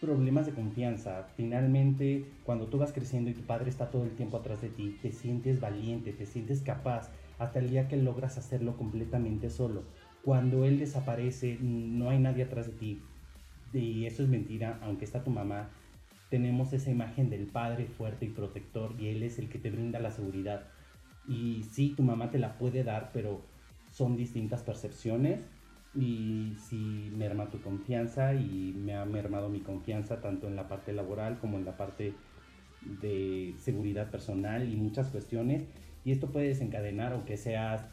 problemas 0.00 0.46
de 0.46 0.52
confianza. 0.52 1.28
Finalmente, 1.36 2.26
cuando 2.44 2.66
tú 2.66 2.78
vas 2.78 2.92
creciendo 2.92 3.30
y 3.30 3.34
tu 3.34 3.42
padre 3.42 3.70
está 3.70 3.90
todo 3.90 4.04
el 4.04 4.14
tiempo 4.14 4.36
atrás 4.36 4.60
de 4.60 4.68
ti, 4.68 4.98
te 5.02 5.12
sientes 5.12 5.60
valiente, 5.60 6.12
te 6.12 6.26
sientes 6.26 6.60
capaz, 6.60 7.10
hasta 7.38 7.58
el 7.58 7.70
día 7.70 7.88
que 7.88 7.96
logras 7.96 8.38
hacerlo 8.38 8.76
completamente 8.76 9.50
solo. 9.50 9.84
Cuando 10.22 10.64
él 10.64 10.78
desaparece, 10.78 11.58
no 11.60 12.10
hay 12.10 12.18
nadie 12.18 12.44
atrás 12.44 12.66
de 12.66 12.72
ti. 12.72 13.02
Y 13.72 14.06
eso 14.06 14.22
es 14.22 14.28
mentira, 14.28 14.78
aunque 14.82 15.04
está 15.04 15.24
tu 15.24 15.30
mamá. 15.30 15.70
Tenemos 16.30 16.72
esa 16.72 16.90
imagen 16.90 17.30
del 17.30 17.46
padre 17.46 17.86
fuerte 17.86 18.26
y 18.26 18.30
protector 18.30 18.94
y 18.98 19.08
él 19.08 19.22
es 19.22 19.38
el 19.38 19.48
que 19.48 19.58
te 19.58 19.70
brinda 19.70 19.98
la 19.98 20.10
seguridad. 20.10 20.66
Y 21.26 21.64
sí, 21.70 21.94
tu 21.96 22.02
mamá 22.02 22.30
te 22.30 22.38
la 22.38 22.58
puede 22.58 22.84
dar, 22.84 23.10
pero 23.12 23.42
son 23.90 24.16
distintas 24.16 24.62
percepciones 24.62 25.40
y 26.00 26.56
sí 26.68 27.10
merma 27.16 27.50
tu 27.50 27.60
confianza 27.60 28.34
y 28.34 28.74
me 28.76 28.94
ha 28.94 29.04
mermado 29.04 29.48
mi 29.48 29.60
confianza 29.60 30.20
tanto 30.20 30.46
en 30.46 30.56
la 30.56 30.68
parte 30.68 30.92
laboral 30.92 31.38
como 31.38 31.58
en 31.58 31.64
la 31.64 31.76
parte 31.76 32.14
de 32.82 33.54
seguridad 33.58 34.10
personal 34.10 34.72
y 34.72 34.76
muchas 34.76 35.08
cuestiones 35.08 35.64
y 36.04 36.12
esto 36.12 36.28
puede 36.28 36.48
desencadenar 36.48 37.12
o 37.14 37.24
que 37.24 37.36
seas 37.36 37.84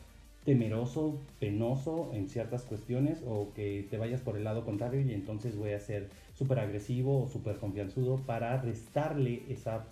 temeroso, 0.45 1.19
penoso 1.39 2.11
en 2.13 2.29
ciertas 2.29 2.63
cuestiones 2.63 3.23
o 3.25 3.51
que 3.53 3.87
te 3.89 3.97
vayas 3.97 4.21
por 4.21 4.37
el 4.37 4.43
lado 4.43 4.63
contrario 4.63 5.01
y 5.01 5.11
entonces 5.11 5.57
voy 5.57 5.71
a 5.71 5.79
ser 5.79 6.09
súper 6.35 6.59
agresivo 6.59 7.23
o 7.23 7.27
súper 7.27 7.57
confianzudo 7.57 8.17
para 8.17 8.61
restarle 8.61 9.43
esa, 9.49 9.85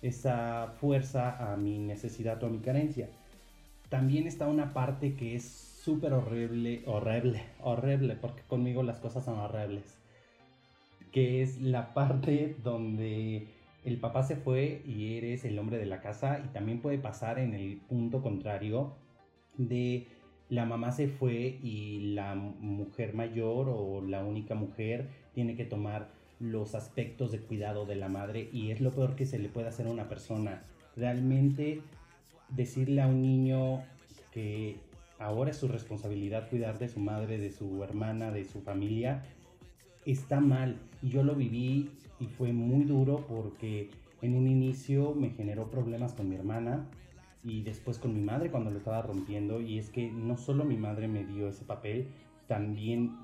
esa 0.00 0.72
fuerza 0.80 1.52
a 1.52 1.56
mi 1.58 1.78
necesidad 1.78 2.42
o 2.42 2.46
a 2.46 2.50
mi 2.50 2.60
carencia. 2.60 3.10
También 3.90 4.26
está 4.26 4.48
una 4.48 4.72
parte 4.72 5.14
que 5.14 5.34
es 5.34 5.67
súper 5.82 6.12
horrible, 6.12 6.82
horrible, 6.86 7.42
horrible, 7.60 8.16
porque 8.16 8.42
conmigo 8.42 8.82
las 8.82 8.98
cosas 8.98 9.24
son 9.24 9.38
horribles. 9.38 9.98
Que 11.12 11.42
es 11.42 11.60
la 11.60 11.94
parte 11.94 12.56
donde 12.62 13.48
el 13.84 13.98
papá 13.98 14.22
se 14.22 14.36
fue 14.36 14.82
y 14.84 15.16
eres 15.16 15.44
el 15.44 15.58
hombre 15.58 15.78
de 15.78 15.86
la 15.86 16.00
casa 16.00 16.40
y 16.44 16.48
también 16.48 16.80
puede 16.80 16.98
pasar 16.98 17.38
en 17.38 17.54
el 17.54 17.78
punto 17.88 18.22
contrario 18.22 18.92
de 19.56 20.06
la 20.48 20.64
mamá 20.64 20.92
se 20.92 21.08
fue 21.08 21.58
y 21.62 22.14
la 22.14 22.34
mujer 22.34 23.14
mayor 23.14 23.68
o 23.68 24.02
la 24.02 24.24
única 24.24 24.54
mujer 24.54 25.08
tiene 25.34 25.56
que 25.56 25.64
tomar 25.64 26.10
los 26.40 26.74
aspectos 26.74 27.32
de 27.32 27.40
cuidado 27.40 27.84
de 27.84 27.96
la 27.96 28.08
madre 28.08 28.48
y 28.52 28.70
es 28.70 28.80
lo 28.80 28.92
peor 28.92 29.14
que 29.16 29.26
se 29.26 29.38
le 29.38 29.48
puede 29.48 29.68
hacer 29.68 29.86
a 29.86 29.90
una 29.90 30.08
persona. 30.08 30.62
Realmente 30.96 31.82
decirle 32.48 33.02
a 33.02 33.08
un 33.08 33.20
niño 33.20 33.82
que 34.32 34.87
ahora 35.18 35.50
es 35.50 35.56
su 35.56 35.68
responsabilidad 35.68 36.48
cuidar 36.48 36.78
de 36.78 36.88
su 36.88 37.00
madre, 37.00 37.38
de 37.38 37.50
su 37.50 37.82
hermana, 37.82 38.30
de 38.30 38.44
su 38.44 38.60
familia, 38.60 39.22
está 40.06 40.40
mal. 40.40 40.76
Y 41.02 41.10
yo 41.10 41.22
lo 41.22 41.34
viví 41.34 41.90
y 42.20 42.26
fue 42.26 42.52
muy 42.52 42.84
duro 42.84 43.24
porque 43.28 43.90
en 44.22 44.36
un 44.36 44.48
inicio 44.48 45.14
me 45.14 45.30
generó 45.30 45.70
problemas 45.70 46.12
con 46.14 46.28
mi 46.28 46.36
hermana 46.36 46.86
y 47.44 47.62
después 47.62 47.98
con 47.98 48.14
mi 48.14 48.20
madre 48.20 48.50
cuando 48.50 48.70
lo 48.70 48.78
estaba 48.78 49.02
rompiendo. 49.02 49.60
Y 49.60 49.78
es 49.78 49.90
que 49.90 50.10
no 50.10 50.36
solo 50.36 50.64
mi 50.64 50.76
madre 50.76 51.08
me 51.08 51.24
dio 51.24 51.48
ese 51.48 51.64
papel, 51.64 52.08
también 52.46 53.16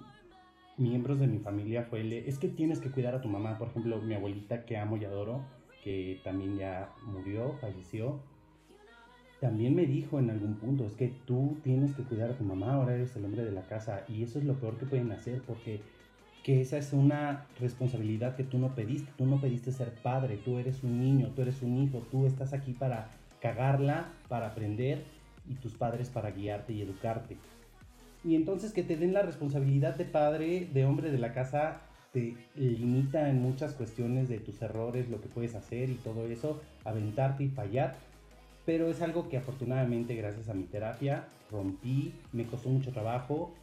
miembros 0.77 1.21
de 1.21 1.29
mi 1.29 1.39
familia 1.39 1.85
fue, 1.85 2.29
es 2.29 2.39
que 2.39 2.49
tienes 2.49 2.81
que 2.81 2.91
cuidar 2.91 3.15
a 3.15 3.21
tu 3.21 3.29
mamá. 3.29 3.59
Por 3.59 3.69
ejemplo, 3.69 4.01
mi 4.01 4.15
abuelita 4.15 4.65
que 4.65 4.77
amo 4.77 4.97
y 4.97 5.05
adoro, 5.05 5.45
que 5.83 6.21
también 6.25 6.57
ya 6.57 6.93
murió, 7.05 7.55
falleció 7.61 8.21
también 9.41 9.75
me 9.75 9.87
dijo 9.87 10.19
en 10.19 10.31
algún 10.31 10.55
punto, 10.55 10.87
es 10.87 10.93
que 10.93 11.13
tú 11.27 11.59
tienes 11.63 11.95
que 11.95 12.03
cuidar 12.03 12.31
a 12.31 12.39
tu 12.39 12.45
mamá, 12.45 12.75
ahora 12.75 12.95
eres 12.95 13.15
el 13.17 13.25
hombre 13.25 13.45
de 13.45 13.53
la 13.53 13.63
casa 13.63 14.05
y 14.09 14.23
eso 14.23 14.39
es 14.39 14.45
lo 14.45 14.55
peor 14.55 14.77
que 14.79 14.87
pueden 14.87 15.13
hacer 15.13 15.43
porque 15.47 15.81
que 16.45 16.61
esa 16.61 16.77
es 16.77 16.93
una 16.93 17.47
responsabilidad 17.59 18.37
que 18.37 18.45
tú 18.45 18.59
no 18.59 18.75
pediste, 18.75 19.11
tú 19.17 19.25
no 19.25 19.41
pediste 19.41 19.73
ser 19.73 19.95
padre, 19.95 20.37
tú 20.37 20.59
eres 20.59 20.83
un 20.85 21.01
niño, 21.01 21.29
tú 21.35 21.41
eres 21.41 21.63
un 21.63 21.79
hijo, 21.79 22.07
tú 22.11 22.27
estás 22.27 22.53
aquí 22.53 22.73
para 22.73 23.09
cagarla, 23.41 24.09
para 24.29 24.49
aprender 24.49 25.05
y 25.49 25.55
tus 25.55 25.73
padres 25.73 26.11
para 26.11 26.31
guiarte 26.31 26.75
y 26.75 26.83
educarte. 26.83 27.39
Y 28.25 28.37
entonces 28.37 28.73
que 28.73 28.83
te 28.83 28.97
den 28.97 29.15
la 29.15 29.23
responsabilidad 29.23 29.97
de 29.97 30.05
padre, 30.05 30.69
de 30.73 30.85
hombre 30.85 31.11
de 31.11 31.19
la 31.19 31.33
casa, 31.33 31.81
te 32.13 32.37
limita 32.57 33.29
en 33.31 33.41
muchas 33.41 33.73
cuestiones 33.73 34.29
de 34.29 34.39
tus 34.39 34.61
errores, 34.63 35.09
lo 35.09 35.21
que 35.21 35.29
puedes 35.29 35.55
hacer 35.55 35.89
y 35.89 35.95
todo 35.95 36.27
eso, 36.27 36.61
aventarte 36.85 37.45
y 37.45 37.49
fallar 37.49 37.97
pero 38.65 38.89
es 38.89 39.03
algo 39.03 39.29
que 39.29 39.37
afortunadamente 39.37 40.15
gracias 40.15 40.49
a 40.49 40.55
mi 40.55 40.65
terapia 40.65 41.29
rompí, 41.51 42.13
me 42.33 42.47
costó 42.47 42.69
mucho 42.69 42.93
trabajo 42.93 43.55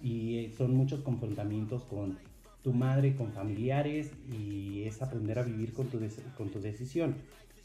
y 0.00 0.38
eh, 0.38 0.52
son 0.56 0.74
muchos 0.74 1.00
confrontamientos 1.00 1.84
con 1.84 2.18
tu 2.62 2.72
madre, 2.72 3.16
con 3.16 3.32
familiares 3.32 4.12
y 4.30 4.84
es 4.84 5.02
aprender 5.02 5.38
a 5.38 5.42
vivir 5.42 5.72
con 5.72 5.88
tu, 5.88 5.98
con 6.36 6.50
tu 6.50 6.60
decisión. 6.60 7.16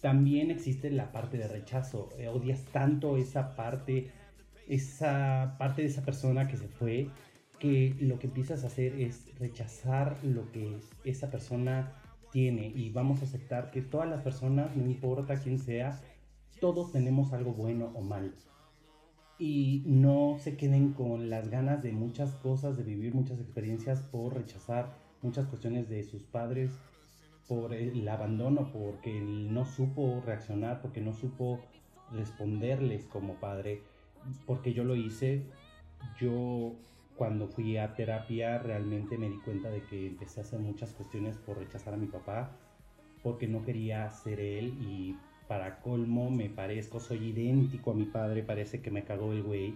También 0.02 0.52
existe 0.52 0.90
la 0.92 1.12
parte 1.12 1.38
de 1.38 1.48
rechazo, 1.48 2.10
eh, 2.18 2.28
odias 2.28 2.64
tanto 2.66 3.18
esa 3.18 3.56
parte, 3.56 4.12
esa 4.68 5.56
parte 5.58 5.82
de 5.82 5.88
esa 5.88 6.04
persona 6.04 6.48
que 6.48 6.58
se 6.58 6.68
fue, 6.68 7.10
que 7.60 7.96
lo 8.00 8.20
que 8.20 8.28
empiezas 8.28 8.64
a 8.64 8.68
hacer 8.68 9.00
es 9.00 9.26
rechazar 9.40 10.18
lo 10.24 10.52
que 10.52 10.78
esa 11.04 11.32
persona 11.32 11.94
tiene 12.32 12.68
y 12.68 12.90
vamos 12.92 13.22
a 13.22 13.26
aceptar 13.26 13.72
que 13.72 13.82
todas 13.82 14.08
las 14.08 14.22
personas, 14.22 14.76
no 14.76 14.86
importa 14.86 15.40
quién 15.40 15.58
sea, 15.58 16.00
todos 16.60 16.92
tenemos 16.92 17.34
algo 17.34 17.54
bueno 17.54 17.92
o 17.96 18.02
mal. 18.02 18.34
Y 19.40 19.84
no 19.86 20.38
se 20.40 20.58
queden 20.58 20.94
con 20.94 21.30
las 21.30 21.50
ganas 21.50 21.84
de 21.84 21.92
muchas 21.92 22.34
cosas, 22.36 22.78
de 22.78 22.84
vivir 22.84 23.14
muchas 23.14 23.40
experiencias 23.40 24.02
por 24.02 24.34
rechazar 24.34 24.96
muchas 25.22 25.46
cuestiones 25.48 25.90
de 25.90 26.04
sus 26.04 26.24
padres, 26.24 26.72
por 27.48 27.74
el 27.74 28.08
abandono, 28.10 28.72
porque 28.74 29.22
no 29.22 29.66
supo 29.66 30.22
reaccionar, 30.26 30.82
porque 30.82 31.02
no 31.02 31.14
supo 31.14 31.60
responderles 32.12 33.06
como 33.06 33.36
padre, 33.36 33.82
porque 34.46 34.74
yo 34.74 34.84
lo 34.84 34.96
hice. 34.96 35.44
Yo 36.20 36.74
cuando 37.16 37.48
fui 37.48 37.78
a 37.78 37.96
terapia 37.96 38.60
realmente 38.60 39.18
me 39.18 39.30
di 39.30 39.38
cuenta 39.40 39.70
de 39.70 39.82
que 39.84 40.08
empecé 40.08 40.40
a 40.40 40.44
hacer 40.44 40.60
muchas 40.60 40.94
cuestiones 40.94 41.38
por 41.38 41.58
rechazar 41.58 41.94
a 41.94 41.98
mi 41.98 42.08
papá, 42.08 42.52
porque 43.24 43.48
no 43.48 43.64
quería 43.64 44.10
ser 44.12 44.40
él 44.40 44.78
y 44.82 45.16
para 45.48 45.80
colmo 45.80 46.30
me 46.30 46.50
parezco, 46.50 47.00
soy 47.00 47.30
idéntico 47.30 47.92
a 47.92 47.94
mi 47.94 48.06
padre, 48.06 48.44
parece 48.44 48.82
que 48.82 48.92
me 48.92 49.04
cagó 49.04 49.32
el 49.34 49.44
güey. 49.44 49.76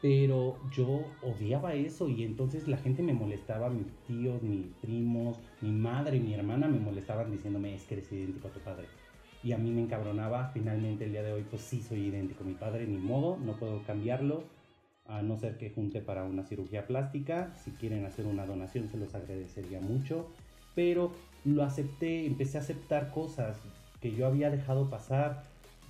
Pero 0.00 0.58
yo 0.70 1.04
odiaba 1.22 1.74
eso 1.74 2.08
y 2.08 2.24
entonces 2.24 2.68
la 2.68 2.76
gente 2.76 3.02
me 3.02 3.14
molestaba, 3.14 3.70
mis 3.70 3.86
tíos, 4.06 4.42
mis 4.42 4.66
primos, 4.82 5.38
mi 5.62 5.70
madre, 5.70 6.20
mi 6.20 6.34
hermana 6.34 6.68
me 6.68 6.78
molestaban 6.78 7.30
diciéndome 7.30 7.74
es 7.74 7.84
que 7.84 7.94
eres 7.94 8.12
idéntico 8.12 8.48
a 8.48 8.52
tu 8.52 8.60
padre. 8.60 8.86
Y 9.42 9.52
a 9.52 9.58
mí 9.58 9.70
me 9.70 9.82
encabronaba, 9.82 10.50
finalmente 10.52 11.04
el 11.04 11.12
día 11.12 11.22
de 11.22 11.32
hoy 11.32 11.44
pues 11.48 11.62
sí 11.62 11.82
soy 11.82 12.06
idéntico 12.06 12.44
a 12.44 12.46
mi 12.46 12.54
padre, 12.54 12.86
ni 12.86 12.98
modo, 12.98 13.38
no 13.38 13.56
puedo 13.56 13.82
cambiarlo, 13.84 14.44
a 15.06 15.22
no 15.22 15.36
ser 15.36 15.58
que 15.58 15.70
junte 15.70 16.00
para 16.00 16.24
una 16.24 16.44
cirugía 16.44 16.86
plástica. 16.86 17.54
Si 17.56 17.72
quieren 17.72 18.04
hacer 18.04 18.26
una 18.26 18.46
donación 18.46 18.88
se 18.88 18.96
los 18.96 19.14
agradecería 19.14 19.80
mucho. 19.80 20.30
Pero 20.74 21.12
lo 21.44 21.62
acepté, 21.62 22.26
empecé 22.26 22.58
a 22.58 22.62
aceptar 22.62 23.10
cosas 23.10 23.60
que 24.04 24.14
yo 24.14 24.26
había 24.26 24.50
dejado 24.50 24.90
pasar. 24.90 25.44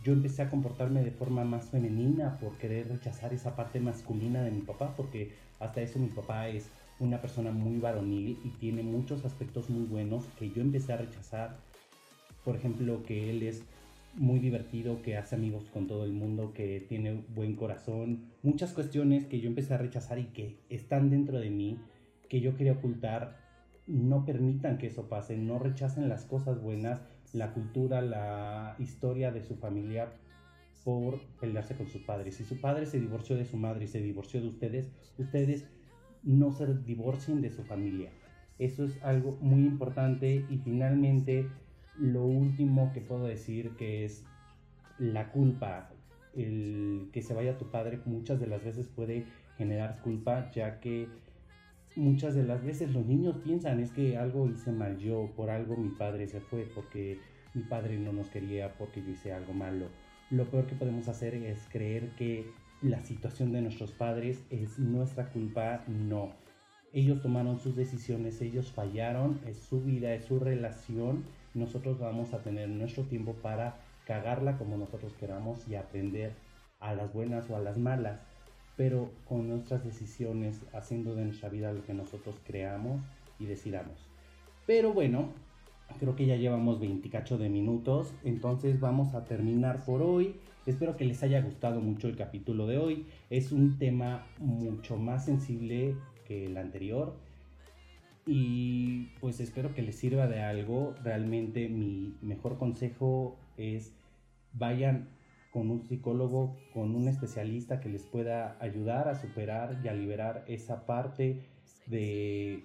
Yo 0.04 0.12
empecé 0.12 0.42
a 0.42 0.48
comportarme 0.48 1.02
de 1.02 1.10
forma 1.10 1.42
más 1.42 1.70
femenina 1.70 2.38
por 2.38 2.56
querer 2.58 2.86
rechazar 2.86 3.34
esa 3.34 3.56
parte 3.56 3.80
masculina 3.80 4.44
de 4.44 4.52
mi 4.52 4.60
papá, 4.60 4.94
porque 4.96 5.32
hasta 5.58 5.82
eso 5.82 5.98
mi 5.98 6.06
papá 6.06 6.46
es 6.46 6.70
una 7.00 7.20
persona 7.20 7.50
muy 7.50 7.80
varonil 7.80 8.38
y 8.44 8.50
tiene 8.50 8.84
muchos 8.84 9.24
aspectos 9.24 9.68
muy 9.68 9.84
buenos 9.86 10.26
que 10.38 10.48
yo 10.48 10.62
empecé 10.62 10.92
a 10.92 10.98
rechazar. 10.98 11.56
Por 12.44 12.54
ejemplo, 12.54 13.02
que 13.02 13.30
él 13.30 13.42
es 13.42 13.64
muy 14.14 14.38
divertido, 14.38 15.02
que 15.02 15.16
hace 15.16 15.34
amigos 15.34 15.64
con 15.72 15.88
todo 15.88 16.04
el 16.04 16.12
mundo, 16.12 16.52
que 16.54 16.86
tiene 16.88 17.24
buen 17.34 17.56
corazón, 17.56 18.26
muchas 18.44 18.72
cuestiones 18.74 19.26
que 19.26 19.40
yo 19.40 19.48
empecé 19.48 19.74
a 19.74 19.78
rechazar 19.78 20.20
y 20.20 20.26
que 20.26 20.56
están 20.68 21.10
dentro 21.10 21.40
de 21.40 21.50
mí, 21.50 21.80
que 22.28 22.40
yo 22.40 22.56
quería 22.56 22.74
ocultar, 22.74 23.42
no 23.88 24.24
permitan 24.24 24.78
que 24.78 24.86
eso 24.86 25.08
pase, 25.08 25.36
no 25.36 25.58
rechacen 25.58 26.08
las 26.08 26.24
cosas 26.26 26.62
buenas, 26.62 27.00
la 27.34 27.52
cultura, 27.52 28.00
la 28.00 28.76
historia 28.78 29.32
de 29.32 29.42
su 29.42 29.56
familia 29.56 30.12
por 30.84 31.20
pelearse 31.40 31.76
con 31.76 31.88
sus 31.88 32.02
padres. 32.02 32.36
Si 32.36 32.44
su 32.44 32.60
padre 32.60 32.86
se 32.86 33.00
divorció 33.00 33.36
de 33.36 33.44
su 33.44 33.56
madre 33.56 33.84
y 33.84 33.88
se 33.88 34.00
divorció 34.00 34.40
de 34.40 34.48
ustedes, 34.48 34.90
ustedes 35.18 35.68
no 36.22 36.52
se 36.52 36.72
divorcien 36.74 37.42
de 37.42 37.50
su 37.50 37.64
familia. 37.64 38.10
Eso 38.58 38.84
es 38.84 39.02
algo 39.02 39.36
muy 39.40 39.64
importante 39.64 40.46
y 40.48 40.58
finalmente 40.58 41.48
lo 41.98 42.24
último 42.24 42.92
que 42.92 43.00
puedo 43.00 43.26
decir 43.26 43.70
que 43.76 44.04
es 44.04 44.24
la 44.98 45.32
culpa, 45.32 45.90
el 46.34 47.08
que 47.12 47.22
se 47.22 47.34
vaya 47.34 47.58
tu 47.58 47.70
padre 47.70 48.00
muchas 48.04 48.38
de 48.38 48.46
las 48.46 48.64
veces 48.64 48.86
puede 48.86 49.26
generar 49.58 50.00
culpa 50.02 50.50
ya 50.52 50.80
que 50.80 51.08
muchas 51.96 52.34
de 52.34 52.44
las 52.44 52.64
veces 52.64 52.92
los 52.92 53.06
niños 53.06 53.36
piensan 53.44 53.80
es 53.80 53.90
que 53.92 54.16
algo 54.16 54.48
hice 54.48 54.72
mal 54.72 54.98
yo, 54.98 55.30
por 55.36 55.50
algo 55.50 55.76
mi 55.76 55.90
padre 55.90 56.26
se 56.26 56.40
fue, 56.40 56.68
porque 56.74 57.18
mi 57.54 57.62
padre 57.62 57.98
no 57.98 58.12
nos 58.12 58.28
quería, 58.28 58.76
porque 58.76 59.02
yo 59.02 59.10
hice 59.10 59.32
algo 59.32 59.52
malo. 59.52 59.86
Lo 60.30 60.44
peor 60.46 60.66
que 60.66 60.74
podemos 60.74 61.08
hacer 61.08 61.34
es 61.34 61.68
creer 61.70 62.10
que 62.16 62.50
la 62.82 63.00
situación 63.02 63.52
de 63.52 63.62
nuestros 63.62 63.92
padres 63.92 64.44
es 64.50 64.78
nuestra 64.78 65.28
culpa, 65.30 65.84
no. 65.86 66.32
Ellos 66.92 67.22
tomaron 67.22 67.58
sus 67.58 67.76
decisiones, 67.76 68.40
ellos 68.40 68.72
fallaron, 68.72 69.40
es 69.46 69.58
su 69.58 69.82
vida, 69.82 70.14
es 70.14 70.24
su 70.24 70.38
relación. 70.38 71.24
Nosotros 71.54 71.98
vamos 71.98 72.32
a 72.34 72.42
tener 72.42 72.68
nuestro 72.68 73.04
tiempo 73.04 73.34
para 73.34 73.80
cagarla 74.06 74.58
como 74.58 74.76
nosotros 74.76 75.12
queramos 75.14 75.66
y 75.68 75.76
aprender 75.76 76.32
a 76.80 76.94
las 76.94 77.12
buenas 77.12 77.48
o 77.50 77.56
a 77.56 77.60
las 77.60 77.78
malas 77.78 78.20
pero 78.76 79.10
con 79.28 79.48
nuestras 79.48 79.84
decisiones, 79.84 80.60
haciendo 80.72 81.14
de 81.14 81.24
nuestra 81.24 81.48
vida 81.48 81.72
lo 81.72 81.84
que 81.84 81.94
nosotros 81.94 82.36
creamos 82.44 83.00
y 83.38 83.46
decidamos. 83.46 83.94
Pero 84.66 84.92
bueno, 84.92 85.28
creo 86.00 86.16
que 86.16 86.26
ya 86.26 86.36
llevamos 86.36 86.80
28 86.80 87.38
de 87.38 87.48
minutos, 87.48 88.12
entonces 88.24 88.80
vamos 88.80 89.14
a 89.14 89.24
terminar 89.24 89.84
por 89.84 90.02
hoy. 90.02 90.36
Espero 90.66 90.96
que 90.96 91.04
les 91.04 91.22
haya 91.22 91.40
gustado 91.42 91.80
mucho 91.80 92.08
el 92.08 92.16
capítulo 92.16 92.66
de 92.66 92.78
hoy. 92.78 93.06
Es 93.28 93.52
un 93.52 93.78
tema 93.78 94.26
mucho 94.38 94.96
más 94.96 95.26
sensible 95.26 95.94
que 96.26 96.46
el 96.46 96.56
anterior. 96.56 97.14
Y 98.26 99.08
pues 99.20 99.40
espero 99.40 99.74
que 99.74 99.82
les 99.82 99.96
sirva 99.96 100.26
de 100.26 100.40
algo. 100.40 100.94
Realmente 101.04 101.68
mi 101.68 102.14
mejor 102.22 102.56
consejo 102.56 103.36
es 103.58 103.92
vayan 104.54 105.08
con 105.54 105.70
un 105.70 105.84
psicólogo, 105.84 106.56
con 106.72 106.96
un 106.96 107.06
especialista 107.06 107.78
que 107.78 107.88
les 107.88 108.02
pueda 108.02 108.56
ayudar 108.58 109.08
a 109.08 109.14
superar 109.14 109.78
y 109.84 109.86
a 109.86 109.94
liberar 109.94 110.44
esa 110.48 110.84
parte 110.84 111.46
de 111.86 112.64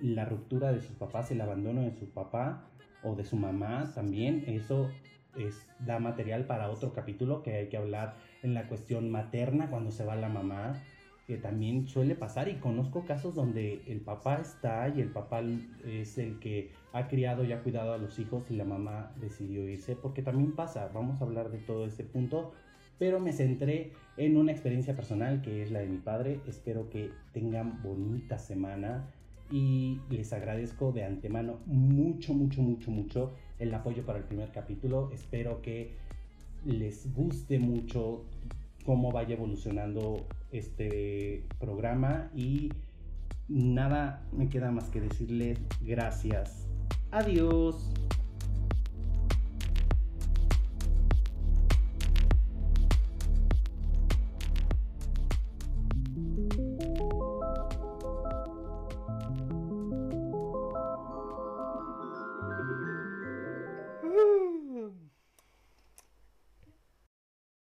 la 0.00 0.24
ruptura 0.24 0.70
de 0.70 0.80
sus 0.80 0.94
papás, 0.94 1.32
el 1.32 1.40
abandono 1.40 1.80
de 1.80 1.90
su 1.90 2.10
papá 2.10 2.70
o 3.02 3.16
de 3.16 3.24
su 3.24 3.34
mamá 3.34 3.90
también. 3.96 4.44
Eso 4.46 4.88
es, 5.36 5.66
da 5.80 5.98
material 5.98 6.46
para 6.46 6.70
otro 6.70 6.92
capítulo 6.92 7.42
que 7.42 7.56
hay 7.56 7.68
que 7.68 7.76
hablar 7.76 8.14
en 8.44 8.54
la 8.54 8.68
cuestión 8.68 9.10
materna 9.10 9.68
cuando 9.68 9.90
se 9.90 10.04
va 10.04 10.14
la 10.14 10.28
mamá, 10.28 10.80
que 11.26 11.36
también 11.36 11.86
suele 11.86 12.14
pasar 12.14 12.48
y 12.48 12.56
conozco 12.56 13.04
casos 13.04 13.34
donde 13.34 13.82
el 13.86 14.00
papá 14.00 14.40
está 14.40 14.88
y 14.88 15.00
el 15.00 15.10
papá 15.10 15.42
es 15.86 16.18
el 16.18 16.38
que 16.40 16.72
ha 16.92 17.06
criado 17.08 17.44
y 17.44 17.52
ha 17.52 17.62
cuidado 17.62 17.92
a 17.92 17.98
los 17.98 18.18
hijos 18.18 18.50
y 18.50 18.54
la 18.54 18.64
mamá 18.64 19.12
decidió 19.20 19.68
irse, 19.68 19.94
porque 19.96 20.22
también 20.22 20.52
pasa, 20.52 20.90
vamos 20.92 21.20
a 21.20 21.24
hablar 21.24 21.50
de 21.50 21.58
todo 21.58 21.86
este 21.86 22.04
punto, 22.04 22.52
pero 22.98 23.20
me 23.20 23.32
centré 23.32 23.92
en 24.16 24.36
una 24.36 24.52
experiencia 24.52 24.96
personal 24.96 25.42
que 25.42 25.62
es 25.62 25.70
la 25.70 25.80
de 25.80 25.86
mi 25.86 25.98
padre, 25.98 26.40
espero 26.46 26.90
que 26.90 27.10
tengan 27.32 27.82
bonita 27.82 28.38
semana 28.38 29.08
y 29.50 30.00
les 30.10 30.32
agradezco 30.32 30.92
de 30.92 31.04
antemano 31.04 31.60
mucho, 31.66 32.34
mucho, 32.34 32.62
mucho, 32.62 32.90
mucho 32.90 33.32
el 33.58 33.72
apoyo 33.74 34.04
para 34.04 34.18
el 34.18 34.24
primer 34.24 34.50
capítulo, 34.50 35.10
espero 35.12 35.62
que 35.62 35.94
les 36.64 37.12
guste 37.14 37.58
mucho 37.58 38.24
cómo 38.84 39.12
vaya 39.12 39.34
evolucionando 39.34 40.26
este 40.52 41.46
programa 41.58 42.30
y 42.34 42.70
nada 43.48 44.22
me 44.32 44.48
queda 44.48 44.70
más 44.70 44.90
que 44.90 45.00
decirles 45.00 45.58
gracias. 45.80 46.66
Adiós. 47.10 47.92